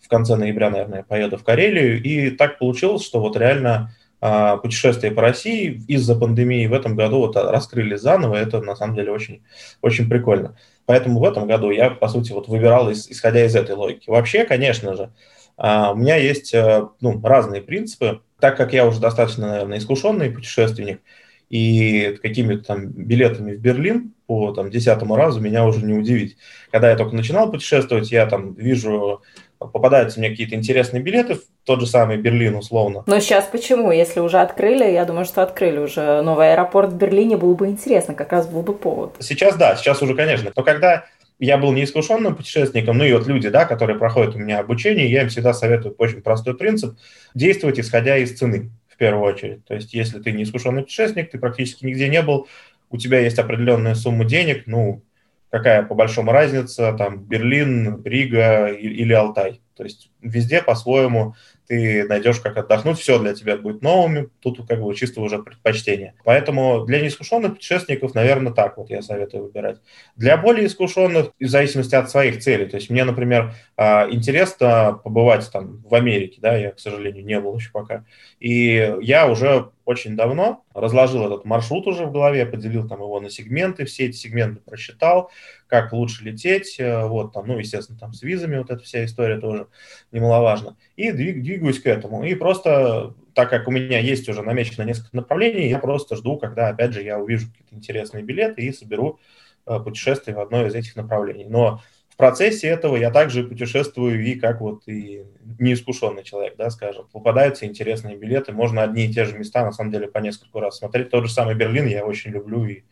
в 0.01 0.07
конце 0.07 0.37
ноября, 0.37 0.69
наверное, 0.69 1.03
поеду 1.03 1.37
в 1.37 1.43
Карелию. 1.43 2.01
И 2.01 2.29
так 2.29 2.57
получилось, 2.57 3.03
что 3.03 3.19
вот 3.19 3.35
реально 3.35 3.93
а, 4.19 4.57
путешествия 4.57 5.11
по 5.11 5.21
России 5.21 5.83
из-за 5.87 6.15
пандемии 6.15 6.65
в 6.65 6.73
этом 6.73 6.95
году 6.95 7.19
вот 7.19 7.35
раскрыли 7.35 7.95
заново, 7.95 8.35
это 8.35 8.61
на 8.61 8.75
самом 8.75 8.95
деле 8.95 9.11
очень, 9.11 9.43
очень 9.81 10.09
прикольно. 10.09 10.57
Поэтому 10.85 11.19
в 11.19 11.25
этом 11.25 11.47
году 11.47 11.69
я, 11.69 11.89
по 11.89 12.07
сути, 12.07 12.31
вот 12.31 12.47
выбирал, 12.47 12.91
исходя 12.91 13.45
из 13.45 13.55
этой 13.55 13.75
логики. 13.75 14.09
Вообще, 14.09 14.45
конечно 14.45 14.95
же, 14.95 15.11
у 15.57 15.95
меня 15.95 16.17
есть 16.17 16.53
э, 16.53 16.87
ну, 17.01 17.19
разные 17.23 17.61
принципы, 17.61 18.21
так 18.39 18.57
как 18.57 18.73
я 18.73 18.85
уже 18.85 18.99
достаточно, 18.99 19.47
наверное, 19.47 19.79
искушенный 19.79 20.29
путешественник, 20.29 21.01
и 21.49 22.17
какими-то 22.21 22.63
там 22.63 22.87
билетами 22.87 23.55
в 23.55 23.59
Берлин 23.59 24.13
по 24.27 24.51
там 24.51 24.69
десятому 24.69 25.15
разу 25.15 25.39
меня 25.39 25.65
уже 25.65 25.83
не 25.85 25.93
удивить. 25.93 26.37
Когда 26.71 26.89
я 26.89 26.97
только 26.97 27.15
начинал 27.15 27.49
путешествовать, 27.49 28.11
я 28.11 28.25
там 28.25 28.53
вижу 28.53 29.21
попадаются 29.59 30.19
мне 30.19 30.29
какие-то 30.29 30.55
интересные 30.55 31.01
билеты 31.01 31.35
в 31.35 31.41
тот 31.63 31.79
же 31.79 31.87
самый 31.87 32.17
Берлин, 32.17 32.55
условно. 32.55 33.03
Но 33.07 33.19
сейчас 33.19 33.45
почему? 33.45 33.91
Если 33.91 34.19
уже 34.19 34.39
открыли, 34.39 34.85
я 34.85 35.03
думаю, 35.05 35.25
что 35.25 35.41
открыли 35.41 35.79
уже 35.79 36.21
новый 36.21 36.53
аэропорт 36.53 36.91
в 36.91 36.95
Берлине, 36.95 37.37
было 37.37 37.55
бы 37.55 37.67
интересно, 37.67 38.13
как 38.13 38.31
раз 38.31 38.47
был 38.47 38.61
бы 38.61 38.73
повод. 38.73 39.15
Сейчас 39.19 39.55
да, 39.55 39.75
сейчас 39.75 40.01
уже, 40.01 40.13
конечно. 40.13 40.51
Но 40.55 40.63
когда 40.63 41.05
я 41.39 41.57
был 41.57 41.71
неискушенным 41.71 42.35
путешественником, 42.35 42.97
ну 42.97 43.03
и 43.03 43.13
вот 43.13 43.27
люди, 43.27 43.49
да, 43.49 43.65
которые 43.65 43.97
проходят 43.97 44.35
у 44.35 44.39
меня 44.39 44.59
обучение, 44.59 45.09
я 45.11 45.21
им 45.21 45.29
всегда 45.29 45.53
советую 45.53 45.95
очень 45.97 46.21
простой 46.21 46.57
принцип– 46.57 46.97
действовать 47.35 47.79
исходя 47.79 48.17
из 48.17 48.37
цены 48.37 48.71
в 48.87 48.97
первую 48.97 49.23
очередь. 49.23 49.65
То 49.65 49.75
есть 49.75 49.93
если 49.93 50.19
ты 50.19 50.31
неискушенный 50.31 50.81
путешественник, 50.81 51.29
ты 51.29 51.37
практически 51.37 51.85
нигде 51.85 52.09
не 52.09 52.21
был, 52.21 52.47
у 52.89 52.97
тебя 52.97 53.19
есть 53.19 53.37
определенная 53.37 53.95
сумма 53.95 54.25
денег, 54.25 54.63
ну, 54.65 55.03
какая 55.49 55.83
по 55.83 55.93
большому 55.93 56.31
разница, 56.31 56.93
там, 56.93 57.23
Берлин, 57.23 58.01
Рига 58.03 58.67
или 58.67 59.13
Алтай. 59.13 59.61
То 59.75 59.83
есть 59.83 60.09
везде 60.21 60.61
по-своему 60.61 61.35
ты 61.67 62.05
найдешь, 62.05 62.39
как 62.39 62.57
отдохнуть, 62.57 62.97
все 62.97 63.19
для 63.19 63.33
тебя 63.33 63.57
будет 63.57 63.81
новым, 63.81 64.31
тут 64.39 64.65
как 64.67 64.81
бы 64.81 64.93
чисто 64.95 65.21
уже 65.21 65.39
предпочтение. 65.39 66.15
Поэтому 66.23 66.85
для 66.85 67.01
неискушенных 67.01 67.55
путешественников, 67.55 68.15
наверное, 68.15 68.53
так 68.53 68.77
вот 68.77 68.89
я 68.89 69.01
советую 69.01 69.43
выбирать. 69.43 69.79
Для 70.15 70.37
более 70.37 70.67
искушенных, 70.67 71.31
в 71.39 71.47
зависимости 71.47 71.95
от 71.95 72.09
своих 72.09 72.39
целей, 72.39 72.65
то 72.65 72.77
есть 72.77 72.89
мне, 72.89 73.03
например, 73.03 73.53
интересно 73.77 74.99
побывать 75.03 75.49
там 75.51 75.83
в 75.87 75.93
Америке, 75.93 76.39
да, 76.41 76.57
я, 76.57 76.71
к 76.71 76.79
сожалению, 76.79 77.23
не 77.23 77.39
был 77.39 77.55
еще 77.55 77.69
пока, 77.71 78.05
и 78.39 78.95
я 79.01 79.29
уже 79.29 79.69
очень 79.85 80.15
давно 80.15 80.65
разложил 80.73 81.25
этот 81.27 81.45
маршрут 81.45 81.87
уже 81.87 82.05
в 82.05 82.11
голове, 82.11 82.45
поделил 82.45 82.87
там 82.87 82.99
его 82.99 83.21
на 83.21 83.29
сегменты, 83.29 83.85
все 83.85 84.07
эти 84.07 84.17
сегменты 84.17 84.61
просчитал, 84.61 85.31
как 85.67 85.93
лучше 85.93 86.25
лететь, 86.25 86.75
э, 86.79 87.05
вот 87.05 87.33
там, 87.33 87.47
ну, 87.47 87.57
естественно, 87.57 87.97
там 87.97 88.13
с 88.13 88.21
визами 88.21 88.57
вот 88.57 88.69
эта 88.69 88.83
вся 88.83 89.05
история 89.05 89.39
тоже 89.39 89.67
немаловажна. 90.11 90.75
И 90.95 91.11
двиг, 91.11 91.41
двигаюсь 91.41 91.79
к 91.79 91.85
этому. 91.85 92.23
И 92.23 92.35
просто, 92.35 93.13
так 93.33 93.49
как 93.49 93.67
у 93.67 93.71
меня 93.71 93.99
есть 93.99 94.27
уже 94.27 94.41
намечено 94.41 94.83
несколько 94.83 95.15
направлений, 95.15 95.69
я 95.69 95.79
просто 95.79 96.15
жду, 96.15 96.37
когда, 96.37 96.69
опять 96.69 96.93
же, 96.93 97.01
я 97.01 97.17
увижу 97.17 97.47
какие-то 97.47 97.75
интересные 97.75 98.23
билеты 98.23 98.63
и 98.63 98.73
соберу 98.73 99.19
э, 99.65 99.79
путешествие 99.79 100.35
в 100.35 100.41
одно 100.41 100.65
из 100.65 100.75
этих 100.75 100.95
направлений. 100.95 101.45
Но 101.45 101.81
в 102.17 102.19
процессе 102.19 102.67
этого 102.67 102.95
я 102.95 103.11
также 103.11 103.43
путешествую 103.43 104.25
и 104.25 104.39
как 104.39 104.59
вот 104.59 104.87
и 104.87 105.23
неискушенный 105.59 106.23
человек, 106.23 106.55
да, 106.57 106.71
скажем. 106.71 107.07
Попадаются 107.11 107.67
интересные 107.67 108.17
билеты, 108.17 108.53
можно 108.53 108.81
одни 108.81 109.05
и 109.05 109.13
те 109.13 109.23
же 109.25 109.37
места, 109.37 109.63
на 109.63 109.71
самом 109.71 109.91
деле, 109.91 110.07
по 110.07 110.17
несколько 110.17 110.59
раз 110.59 110.79
смотреть. 110.79 111.11
Тот 111.11 111.27
же 111.27 111.31
самый 111.31 111.53
Берлин 111.53 111.85
я 111.85 112.03
очень 112.03 112.31
люблю 112.31 112.65
и 112.65 112.85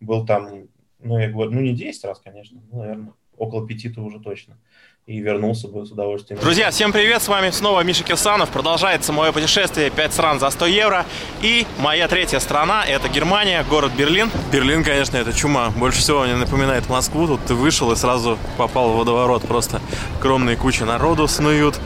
был 0.00 0.26
там, 0.26 0.66
ну, 0.98 1.16
я 1.16 1.30
говорю, 1.30 1.52
ну, 1.52 1.60
не 1.60 1.76
10 1.76 2.04
раз, 2.06 2.18
конечно, 2.18 2.60
ну, 2.72 2.80
наверное, 2.80 3.12
около 3.36 3.64
пяти-то 3.64 4.00
уже 4.00 4.18
точно 4.18 4.58
и 5.06 5.18
вернулся 5.18 5.66
бы 5.66 5.84
с 5.84 5.90
удовольствием. 5.90 6.40
Друзья, 6.40 6.70
всем 6.70 6.92
привет, 6.92 7.22
с 7.22 7.28
вами 7.28 7.50
снова 7.50 7.80
Миша 7.80 8.04
Кирсанов. 8.04 8.50
Продолжается 8.50 9.12
мое 9.12 9.32
путешествие 9.32 9.90
5 9.90 10.12
стран 10.12 10.38
за 10.38 10.48
100 10.50 10.66
евро. 10.66 11.04
И 11.40 11.66
моя 11.80 12.06
третья 12.06 12.38
страна– 12.38 12.84
это 12.86 13.08
Германия, 13.08 13.64
город 13.68 13.90
Берлин. 13.98 14.30
Берлин, 14.52 14.84
конечно, 14.84 15.16
это 15.16 15.32
чума. 15.32 15.70
Больше 15.70 15.98
всего 15.98 16.22
мне 16.22 16.36
напоминает 16.36 16.88
Москву. 16.88 17.26
Тут 17.26 17.44
ты 17.46 17.54
вышел 17.54 17.90
и 17.90 17.96
сразу 17.96 18.38
попал 18.56 18.92
в 18.92 18.98
водоворот. 18.98 19.42
Просто 19.42 19.80
огромные 20.20 20.56
кучи 20.56 20.84
народу 20.84 21.26
снуют. 21.26 21.80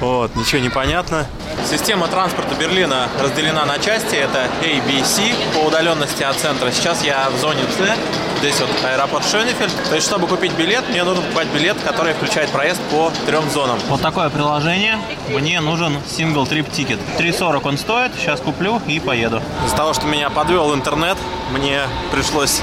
Вот, 0.00 0.36
ничего 0.36 0.60
не 0.60 0.68
понятно. 0.68 1.26
Система 1.68 2.06
транспорта 2.06 2.54
Берлина 2.54 3.08
разделена 3.20 3.64
на 3.64 3.78
части. 3.78 4.14
Это 4.14 4.44
A, 4.44 4.80
B, 4.86 5.04
C 5.04 5.34
по 5.54 5.66
удаленности 5.66 6.22
от 6.22 6.36
центра. 6.36 6.70
Сейчас 6.70 7.02
я 7.02 7.28
в 7.30 7.40
зоне 7.40 7.62
C. 7.76 7.94
Здесь 8.38 8.60
вот 8.60 8.68
аэропорт 8.84 9.24
Шönефельд. 9.26 9.72
То 9.88 9.94
есть, 9.94 10.06
чтобы 10.06 10.26
купить 10.26 10.52
билет, 10.52 10.86
мне 10.90 11.02
нужно 11.02 11.22
покупать 11.22 11.48
билет, 11.48 11.76
который 11.82 12.12
включает 12.12 12.50
проезд 12.50 12.80
по 12.90 13.10
трем 13.24 13.48
зонам. 13.50 13.78
Вот 13.88 14.02
такое 14.02 14.28
приложение. 14.28 14.98
Мне 15.28 15.60
нужен 15.60 15.96
single 16.06 16.46
trip 16.46 16.70
ticket. 16.70 16.98
3,40 17.18 17.60
он 17.66 17.78
стоит. 17.78 18.12
Сейчас 18.16 18.40
куплю 18.40 18.80
и 18.86 19.00
поеду. 19.00 19.42
Из-за 19.64 19.76
того, 19.76 19.94
что 19.94 20.06
меня 20.06 20.28
подвел 20.28 20.74
интернет, 20.74 21.16
мне 21.50 21.80
пришлось 22.12 22.60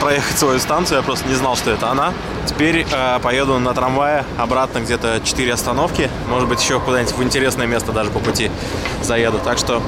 проехать 0.00 0.38
свою 0.38 0.58
станцию. 0.58 0.98
Я 0.98 1.02
просто 1.02 1.28
не 1.28 1.34
знал, 1.34 1.56
что 1.56 1.70
это 1.70 1.90
она. 1.90 2.14
Теперь 2.50 2.84
э, 2.92 3.20
поеду 3.20 3.60
на 3.60 3.72
трамвае 3.72 4.24
обратно 4.36 4.80
где-то 4.80 5.20
4 5.24 5.52
остановки. 5.52 6.10
Может 6.28 6.48
быть, 6.48 6.60
еще 6.60 6.80
куда-нибудь 6.80 7.14
в 7.14 7.22
интересное 7.22 7.66
место 7.66 7.92
даже 7.92 8.10
по 8.10 8.18
пути 8.18 8.50
заеду. 9.02 9.38
Так 9.42 9.56
что 9.56 9.80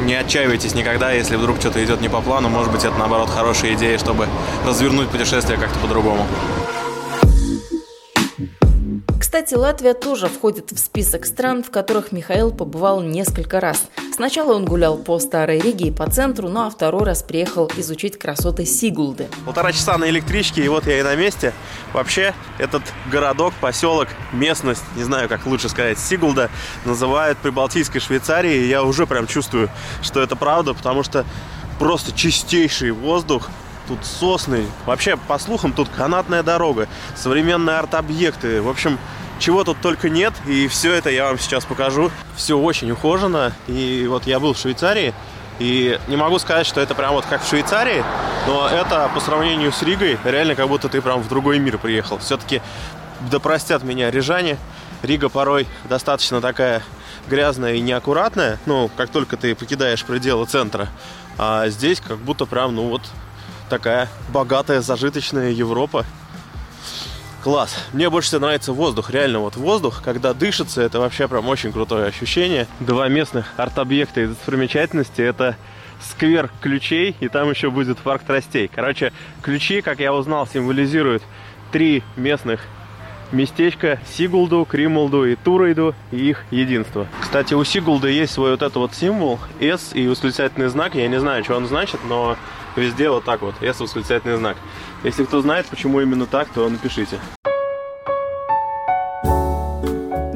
не 0.00 0.14
отчаивайтесь 0.14 0.74
никогда, 0.74 1.12
если 1.12 1.36
вдруг 1.36 1.60
что-то 1.60 1.84
идет 1.84 2.00
не 2.00 2.08
по 2.08 2.22
плану. 2.22 2.48
Может 2.48 2.72
быть, 2.72 2.84
это 2.84 2.96
наоборот 2.96 3.28
хорошая 3.28 3.74
идея, 3.74 3.98
чтобы 3.98 4.26
развернуть 4.66 5.10
путешествие 5.10 5.58
как-то 5.58 5.78
по-другому. 5.78 6.26
Кстати, 9.20 9.54
Латвия 9.54 9.92
тоже 9.94 10.28
входит 10.28 10.72
в 10.72 10.78
список 10.78 11.26
стран, 11.26 11.62
в 11.62 11.70
которых 11.70 12.12
Михаил 12.12 12.50
побывал 12.50 13.02
несколько 13.02 13.60
раз. 13.60 13.84
Сначала 14.20 14.52
он 14.52 14.66
гулял 14.66 14.98
по 14.98 15.18
Старой 15.18 15.60
Риге 15.60 15.86
и 15.86 15.90
по 15.90 16.06
центру, 16.10 16.50
ну 16.50 16.66
а 16.66 16.68
второй 16.68 17.04
раз 17.04 17.22
приехал 17.22 17.72
изучить 17.78 18.18
красоты 18.18 18.66
Сигулды. 18.66 19.28
Полтора 19.46 19.72
часа 19.72 19.96
на 19.96 20.10
электричке, 20.10 20.62
и 20.62 20.68
вот 20.68 20.86
я 20.86 21.00
и 21.00 21.02
на 21.02 21.16
месте. 21.16 21.54
Вообще, 21.94 22.34
этот 22.58 22.82
городок, 23.10 23.54
поселок, 23.62 24.08
местность, 24.34 24.82
не 24.94 25.04
знаю, 25.04 25.26
как 25.30 25.46
лучше 25.46 25.70
сказать, 25.70 25.98
Сигулда, 25.98 26.50
называют 26.84 27.38
Прибалтийской 27.38 27.98
Швейцарией. 28.02 28.66
И 28.66 28.68
я 28.68 28.82
уже 28.82 29.06
прям 29.06 29.26
чувствую, 29.26 29.70
что 30.02 30.20
это 30.20 30.36
правда, 30.36 30.74
потому 30.74 31.02
что 31.02 31.24
просто 31.78 32.12
чистейший 32.12 32.90
воздух, 32.90 33.48
тут 33.88 34.04
сосны. 34.04 34.66
Вообще, 34.84 35.16
по 35.16 35.38
слухам, 35.38 35.72
тут 35.72 35.88
канатная 35.88 36.42
дорога, 36.42 36.88
современные 37.16 37.78
арт-объекты. 37.78 38.60
В 38.60 38.68
общем, 38.68 38.98
чего 39.40 39.64
тут 39.64 39.80
только 39.80 40.08
нет, 40.08 40.34
и 40.46 40.68
все 40.68 40.92
это 40.92 41.10
я 41.10 41.24
вам 41.24 41.38
сейчас 41.38 41.64
покажу. 41.64 42.10
Все 42.36 42.56
очень 42.56 42.90
ухожено, 42.92 43.52
и 43.66 44.06
вот 44.08 44.26
я 44.26 44.38
был 44.38 44.52
в 44.52 44.58
Швейцарии, 44.58 45.14
и 45.58 45.98
не 46.08 46.16
могу 46.16 46.38
сказать, 46.38 46.66
что 46.66 46.80
это 46.80 46.94
прям 46.94 47.14
вот 47.14 47.24
как 47.24 47.42
в 47.42 47.48
Швейцарии, 47.48 48.04
но 48.46 48.68
это 48.68 49.10
по 49.12 49.20
сравнению 49.20 49.72
с 49.72 49.82
Ригой 49.82 50.18
реально 50.24 50.54
как 50.54 50.68
будто 50.68 50.88
ты 50.88 51.02
прям 51.02 51.20
в 51.20 51.28
другой 51.28 51.58
мир 51.58 51.78
приехал. 51.78 52.18
Все-таки, 52.18 52.62
да 53.30 53.40
простят 53.40 53.82
меня 53.82 54.10
рижане, 54.10 54.58
Рига 55.02 55.28
порой 55.28 55.66
достаточно 55.88 56.40
такая 56.40 56.82
грязная 57.28 57.74
и 57.74 57.80
неаккуратная, 57.80 58.58
ну, 58.66 58.90
как 58.96 59.10
только 59.10 59.36
ты 59.36 59.54
покидаешь 59.54 60.04
пределы 60.04 60.46
центра. 60.46 60.88
А 61.38 61.68
здесь 61.68 62.00
как 62.00 62.18
будто 62.18 62.44
прям, 62.44 62.74
ну 62.74 62.88
вот, 62.88 63.02
такая 63.70 64.08
богатая, 64.28 64.82
зажиточная 64.82 65.50
Европа. 65.50 66.04
Класс. 67.42 67.74
Мне 67.94 68.10
больше 68.10 68.28
всего 68.28 68.42
нравится 68.42 68.72
воздух. 68.74 69.10
Реально 69.10 69.38
вот 69.38 69.56
воздух, 69.56 70.02
когда 70.04 70.34
дышится, 70.34 70.82
это 70.82 71.00
вообще 71.00 71.26
прям 71.26 71.48
очень 71.48 71.72
крутое 71.72 72.06
ощущение. 72.06 72.66
Два 72.80 73.08
местных 73.08 73.54
арт-объекта 73.56 74.20
и 74.20 74.26
достопримечательности. 74.26 75.22
Это 75.22 75.56
сквер 76.02 76.50
ключей, 76.60 77.16
и 77.20 77.28
там 77.28 77.50
еще 77.50 77.70
будет 77.70 77.98
парк 77.98 78.22
тростей. 78.26 78.68
Короче, 78.68 79.12
ключи, 79.42 79.80
как 79.80 80.00
я 80.00 80.12
узнал, 80.12 80.46
символизируют 80.46 81.22
три 81.72 82.02
местных 82.16 82.60
местечка 83.32 84.00
Сигулду, 84.06 84.66
Кримулду 84.68 85.24
и 85.24 85.36
Турейду 85.36 85.94
и 86.10 86.16
их 86.16 86.44
единство. 86.50 87.06
Кстати, 87.20 87.54
у 87.54 87.64
Сигулды 87.64 88.10
есть 88.10 88.32
свой 88.32 88.50
вот 88.50 88.62
этот 88.62 88.76
вот 88.76 88.94
символ 88.94 89.38
S 89.60 89.92
и 89.94 90.08
восклицательный 90.08 90.68
знак. 90.68 90.94
Я 90.94 91.08
не 91.08 91.20
знаю, 91.20 91.44
что 91.44 91.56
он 91.56 91.66
значит, 91.66 92.00
но 92.08 92.36
везде 92.76 93.10
вот 93.10 93.24
так 93.24 93.42
вот, 93.42 93.54
S 93.62 93.80
восклицательный 93.80 94.36
знак. 94.36 94.56
Если 95.02 95.24
кто 95.24 95.40
знает, 95.40 95.66
почему 95.66 96.00
именно 96.00 96.26
так, 96.26 96.48
то 96.48 96.68
напишите. 96.68 97.18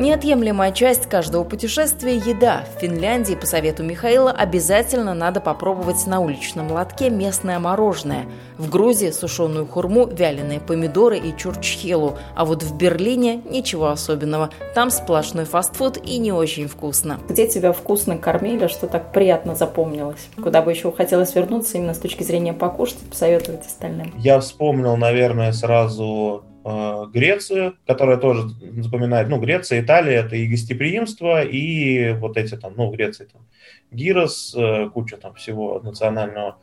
Неотъемлемая 0.04 0.70
часть 0.70 1.06
каждого 1.06 1.44
путешествия– 1.44 2.16
еда. 2.26 2.66
В 2.76 2.80
Финляндии, 2.82 3.36
по 3.36 3.46
совету 3.46 3.82
Михаила, 3.82 4.30
обязательно 4.30 5.14
надо 5.14 5.40
попробовать 5.40 6.06
на 6.06 6.20
уличном 6.20 6.70
лотке 6.70 7.08
местное 7.08 7.58
мороженое. 7.58 8.26
В 8.58 8.68
Грузии– 8.68 9.10
сушеную 9.12 9.66
хурму, 9.66 10.04
вяленые 10.04 10.60
помидоры 10.60 11.16
и 11.16 11.34
чурчхелу. 11.34 12.18
А 12.36 12.44
вот 12.44 12.62
в 12.62 12.76
Берлине– 12.76 13.40
ничего 13.50 13.86
особенного. 13.86 14.50
Там 14.74 14.90
сплошной 14.90 15.46
фастфуд 15.46 15.96
и 15.96 16.18
не 16.18 16.32
очень 16.32 16.68
вкусно. 16.68 17.18
Где 17.26 17.48
тебя 17.48 17.72
вкусно 17.72 18.18
кормили, 18.18 18.66
что 18.66 18.86
так 18.86 19.10
приятно 19.10 19.54
запомнилось? 19.54 20.28
Куда 20.36 20.60
бы 20.60 20.70
еще 20.70 20.92
хотелось 20.92 21.34
вернуться 21.34 21.78
именно 21.78 21.94
с 21.94 21.98
точки 21.98 22.24
зрения 22.24 22.52
покушать, 22.52 22.98
посоветовать 23.08 23.64
остальным? 23.64 24.12
Я 24.18 24.38
вспомнил, 24.40 24.98
наверное, 24.98 25.52
сразу 25.52 26.44
Э, 26.64 27.06
Грецию, 27.12 27.76
которая 27.86 28.16
тоже 28.16 28.48
запоминает, 28.78 29.28
ну, 29.28 29.38
Греция, 29.38 29.82
Италия, 29.82 30.20
это 30.20 30.34
и 30.34 30.46
гостеприимство, 30.46 31.42
и 31.42 32.12
вот 32.12 32.38
эти 32.38 32.56
там, 32.56 32.72
ну, 32.76 32.90
Греция, 32.90 33.26
там, 33.26 33.42
гирос, 33.90 34.54
э, 34.56 34.88
куча 34.88 35.18
там 35.18 35.34
всего 35.34 35.80
национального. 35.80 36.56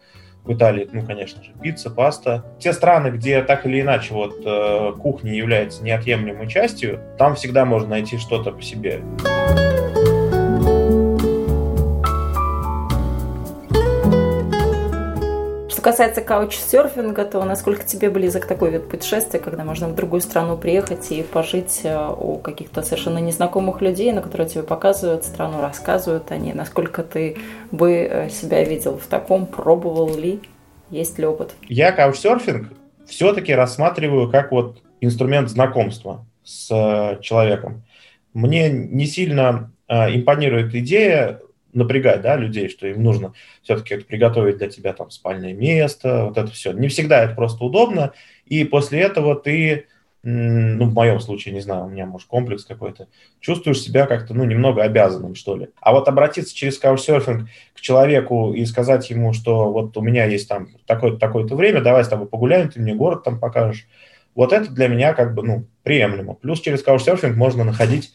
В 0.43 0.53
Италии, 0.53 0.89
ну, 0.91 1.05
конечно 1.05 1.43
же, 1.43 1.51
пицца, 1.61 1.91
паста. 1.91 2.43
Те 2.59 2.73
страны, 2.73 3.09
где 3.09 3.43
так 3.43 3.67
или 3.67 3.79
иначе 3.81 4.15
вот 4.15 4.41
э, 4.43 4.93
кухня 4.99 5.35
является 5.35 5.83
неотъемлемой 5.83 6.47
частью, 6.47 6.99
там 7.19 7.35
всегда 7.35 7.63
можно 7.63 7.89
найти 7.89 8.17
что-то 8.17 8.51
по 8.51 8.61
себе. 8.63 9.01
Что 15.81 15.89
касается 15.89 16.21
каучсерфинга, 16.21 17.25
то 17.25 17.43
насколько 17.43 17.83
тебе 17.83 18.11
близок 18.11 18.45
такой 18.45 18.69
вид 18.69 18.87
путешествия, 18.87 19.39
когда 19.39 19.63
можно 19.63 19.87
в 19.87 19.95
другую 19.95 20.21
страну 20.21 20.55
приехать 20.55 21.11
и 21.11 21.23
пожить 21.23 21.81
э, 21.83 22.13
у 22.15 22.37
каких-то 22.37 22.83
совершенно 22.83 23.17
незнакомых 23.17 23.81
людей, 23.81 24.11
на 24.11 24.21
которые 24.21 24.47
тебе 24.47 24.61
показывают 24.61 25.25
страну, 25.25 25.59
рассказывают 25.59 26.31
они, 26.31 26.53
насколько 26.53 27.01
ты 27.01 27.37
бы 27.71 27.93
э, 27.93 28.29
себя 28.29 28.63
видел 28.63 28.99
в 28.99 29.07
таком, 29.07 29.47
пробовал 29.47 30.15
ли, 30.15 30.41
есть 30.91 31.17
ли 31.17 31.25
опыт? 31.25 31.55
Я 31.67 31.91
каучсерфинг 31.91 32.67
все-таки 33.07 33.51
рассматриваю 33.51 34.29
как 34.29 34.51
вот 34.51 34.83
инструмент 34.99 35.49
знакомства 35.49 36.23
с 36.43 36.69
э, 36.69 37.19
человеком. 37.23 37.81
Мне 38.35 38.69
не 38.69 39.07
сильно 39.07 39.71
импонирует 39.89 40.75
идея 40.75 41.39
напрягать, 41.73 42.21
да, 42.21 42.35
людей, 42.35 42.69
что 42.69 42.87
им 42.87 43.03
нужно 43.03 43.33
все-таки 43.63 43.97
приготовить 43.97 44.57
для 44.57 44.69
тебя 44.69 44.93
там 44.93 45.09
спальное 45.09 45.53
место, 45.53 46.25
вот 46.25 46.37
это 46.37 46.51
все. 46.51 46.71
Не 46.71 46.87
всегда 46.87 47.23
это 47.23 47.35
просто 47.35 47.63
удобно, 47.63 48.13
и 48.45 48.63
после 48.63 49.01
этого 49.01 49.35
ты, 49.35 49.87
ну, 50.23 50.85
в 50.85 50.93
моем 50.93 51.19
случае, 51.19 51.53
не 51.53 51.61
знаю, 51.61 51.85
у 51.85 51.89
меня, 51.89 52.05
может, 52.05 52.27
комплекс 52.27 52.65
какой-то, 52.65 53.07
чувствуешь 53.39 53.81
себя 53.81 54.05
как-то, 54.05 54.33
ну, 54.33 54.43
немного 54.43 54.83
обязанным, 54.83 55.35
что 55.35 55.55
ли. 55.55 55.69
А 55.79 55.93
вот 55.93 56.07
обратиться 56.07 56.55
через 56.55 56.77
каучсерфинг 56.77 57.49
к 57.73 57.81
человеку 57.81 58.53
и 58.53 58.65
сказать 58.65 59.09
ему, 59.09 59.33
что 59.33 59.71
вот 59.71 59.97
у 59.97 60.01
меня 60.01 60.25
есть 60.25 60.47
там 60.47 60.67
такое-то, 60.85 61.17
такое-то 61.17 61.55
время, 61.55 61.81
давай 61.81 62.03
с 62.03 62.09
тобой 62.09 62.27
погуляем, 62.27 62.69
ты 62.69 62.79
мне 62.79 62.93
город 62.93 63.23
там 63.23 63.39
покажешь, 63.39 63.87
вот 64.35 64.53
это 64.53 64.71
для 64.71 64.87
меня 64.87 65.13
как 65.13 65.33
бы, 65.33 65.43
ну, 65.43 65.65
приемлемо. 65.83 66.35
Плюс 66.35 66.61
через 66.61 66.83
каучсерфинг 66.83 67.35
можно 67.35 67.63
находить, 67.63 68.13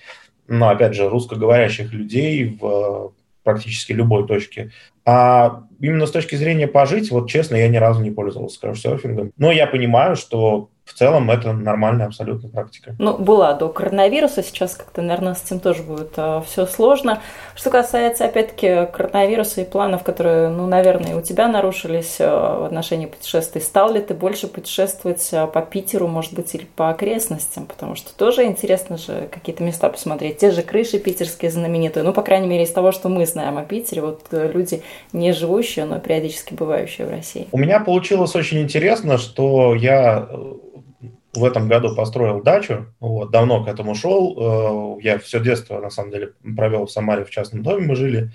ну, 0.48 0.68
опять 0.68 0.94
же, 0.94 1.08
русскоговорящих 1.08 1.92
людей 1.92 2.56
в 2.60 3.12
практически 3.46 3.92
любой 3.92 4.26
точки. 4.26 4.72
А 5.06 5.62
именно 5.80 6.06
с 6.06 6.10
точки 6.10 6.34
зрения 6.34 6.66
пожить, 6.66 7.10
вот 7.10 7.30
честно, 7.30 7.54
я 7.56 7.68
ни 7.68 7.76
разу 7.76 8.02
не 8.02 8.10
пользовался 8.10 8.60
каучсерфингом. 8.60 9.30
Но 9.38 9.52
я 9.52 9.66
понимаю, 9.66 10.16
что 10.16 10.68
в 10.86 10.94
целом 10.94 11.30
это 11.30 11.52
нормальная 11.52 12.06
абсолютно 12.06 12.48
практика. 12.48 12.94
Ну, 12.98 13.18
была 13.18 13.54
до 13.54 13.68
коронавируса, 13.68 14.42
сейчас 14.42 14.76
как-то, 14.76 15.02
наверное, 15.02 15.34
с 15.34 15.44
этим 15.44 15.58
тоже 15.58 15.82
будет 15.82 16.12
а, 16.16 16.40
все 16.42 16.64
сложно. 16.64 17.20
Что 17.56 17.70
касается, 17.70 18.24
опять-таки, 18.24 18.86
коронавируса 18.92 19.62
и 19.62 19.64
планов, 19.64 20.04
которые, 20.04 20.48
ну, 20.48 20.66
наверное, 20.68 21.16
у 21.16 21.22
тебя 21.22 21.48
нарушились 21.48 22.18
а, 22.20 22.60
в 22.60 22.64
отношении 22.64 23.06
путешествий, 23.06 23.60
стал 23.60 23.92
ли 23.92 24.00
ты 24.00 24.14
больше 24.14 24.46
путешествовать 24.46 25.28
а, 25.32 25.48
по 25.48 25.60
Питеру, 25.60 26.06
может 26.06 26.34
быть, 26.34 26.54
или 26.54 26.64
по 26.76 26.88
окрестностям? 26.90 27.66
Потому 27.66 27.96
что 27.96 28.16
тоже 28.16 28.44
интересно 28.44 28.96
же 28.96 29.28
какие-то 29.32 29.64
места 29.64 29.90
посмотреть. 29.90 30.38
Те 30.38 30.52
же 30.52 30.62
крыши 30.62 31.00
питерские 31.00 31.50
знаменитые, 31.50 32.04
ну, 32.04 32.12
по 32.12 32.22
крайней 32.22 32.46
мере, 32.46 32.62
из 32.62 32.70
того, 32.70 32.92
что 32.92 33.08
мы 33.08 33.26
знаем 33.26 33.58
о 33.58 33.64
Питере, 33.64 34.02
вот 34.02 34.22
э, 34.30 34.52
люди 34.54 34.82
не 35.12 35.32
живущие, 35.32 35.84
но 35.84 35.98
периодически 35.98 36.54
бывающие 36.54 37.08
в 37.08 37.10
России. 37.10 37.48
У 37.50 37.58
меня 37.58 37.80
получилось 37.80 38.36
очень 38.36 38.60
интересно, 38.62 39.18
что 39.18 39.74
я 39.74 40.28
э, 40.30 40.52
в 41.36 41.44
этом 41.44 41.68
году 41.68 41.94
построил 41.94 42.42
дачу, 42.42 42.86
вот, 43.00 43.30
давно 43.30 43.64
к 43.64 43.68
этому 43.68 43.94
шел. 43.94 44.96
Э, 44.98 45.02
я 45.02 45.18
все 45.18 45.40
детство, 45.40 45.80
на 45.80 45.90
самом 45.90 46.10
деле, 46.10 46.32
провел 46.56 46.86
в 46.86 46.90
Самаре 46.90 47.24
в 47.24 47.30
частном 47.30 47.62
доме, 47.62 47.86
мы 47.86 47.96
жили. 47.96 48.32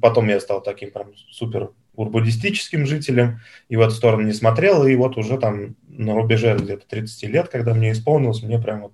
Потом 0.00 0.28
я 0.28 0.40
стал 0.40 0.62
таким 0.62 0.90
прям 0.90 1.12
супер 1.30 1.70
урбанистическим 1.94 2.86
жителем, 2.86 3.40
и 3.68 3.76
в 3.76 3.80
эту 3.80 3.92
сторону 3.92 4.22
не 4.22 4.32
смотрел, 4.32 4.84
и 4.84 4.96
вот 4.96 5.16
уже 5.16 5.38
там 5.38 5.76
на 5.86 6.14
рубеже 6.14 6.56
где-то 6.56 6.86
30 6.88 7.22
лет, 7.30 7.48
когда 7.48 7.74
мне 7.74 7.92
исполнилось, 7.92 8.42
мне 8.42 8.58
прям 8.58 8.82
вот 8.82 8.92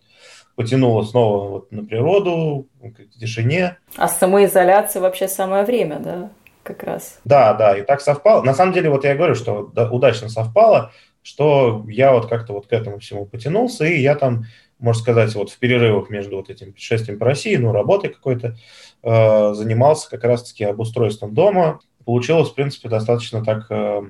потянуло 0.54 1.02
снова 1.02 1.48
вот 1.48 1.72
на 1.72 1.84
природу, 1.84 2.68
к 2.82 3.18
тишине. 3.18 3.78
А 3.96 4.08
самоизоляция 4.08 5.00
вообще 5.00 5.28
самое 5.28 5.64
время, 5.64 5.98
да? 6.00 6.30
Как 6.62 6.82
раз. 6.82 7.18
Да, 7.24 7.54
да, 7.54 7.76
и 7.76 7.82
так 7.82 8.02
совпало. 8.02 8.42
На 8.42 8.52
самом 8.52 8.74
деле, 8.74 8.90
вот 8.90 9.04
я 9.04 9.14
говорю, 9.14 9.34
что 9.34 9.72
удачно 9.90 10.28
совпало, 10.28 10.92
что 11.22 11.84
я 11.88 12.12
вот 12.12 12.28
как-то 12.28 12.52
вот 12.52 12.66
к 12.66 12.72
этому 12.72 12.98
всему 12.98 13.26
потянулся, 13.26 13.84
и 13.84 14.00
я 14.00 14.14
там, 14.14 14.44
можно 14.78 15.02
сказать, 15.02 15.34
вот 15.34 15.50
в 15.50 15.58
перерывах 15.58 16.10
между 16.10 16.36
вот 16.36 16.50
этим 16.50 16.72
путешествием 16.72 17.18
по 17.18 17.26
России, 17.26 17.56
ну, 17.56 17.72
работой 17.72 18.10
какой-то, 18.10 18.56
э, 19.02 19.54
занимался 19.54 20.08
как 20.10 20.24
раз-таки 20.24 20.64
обустройством 20.64 21.34
дома. 21.34 21.80
Получилось, 22.04 22.50
в 22.50 22.54
принципе, 22.54 22.88
достаточно 22.88 23.44
так 23.44 23.66
э, 23.70 24.02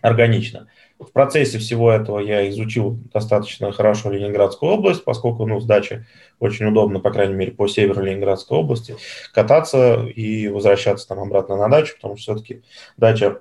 органично. 0.00 0.68
В 0.98 1.12
процессе 1.12 1.58
всего 1.58 1.90
этого 1.90 2.18
я 2.18 2.48
изучил 2.50 2.98
достаточно 3.12 3.72
хорошо 3.72 4.10
Ленинградскую 4.10 4.72
область, 4.72 5.02
поскольку, 5.04 5.46
ну, 5.46 5.60
с 5.60 5.64
дачи 5.64 6.06
очень 6.38 6.66
удобно, 6.66 7.00
по 7.00 7.10
крайней 7.10 7.34
мере, 7.34 7.52
по 7.52 7.66
северу 7.68 8.02
Ленинградской 8.02 8.58
области, 8.58 8.96
кататься 9.32 10.04
и 10.04 10.48
возвращаться 10.48 11.08
там 11.08 11.20
обратно 11.20 11.56
на 11.56 11.68
дачу, 11.68 11.94
потому 11.96 12.16
что 12.16 12.34
все-таки 12.34 12.62
дача 12.98 13.40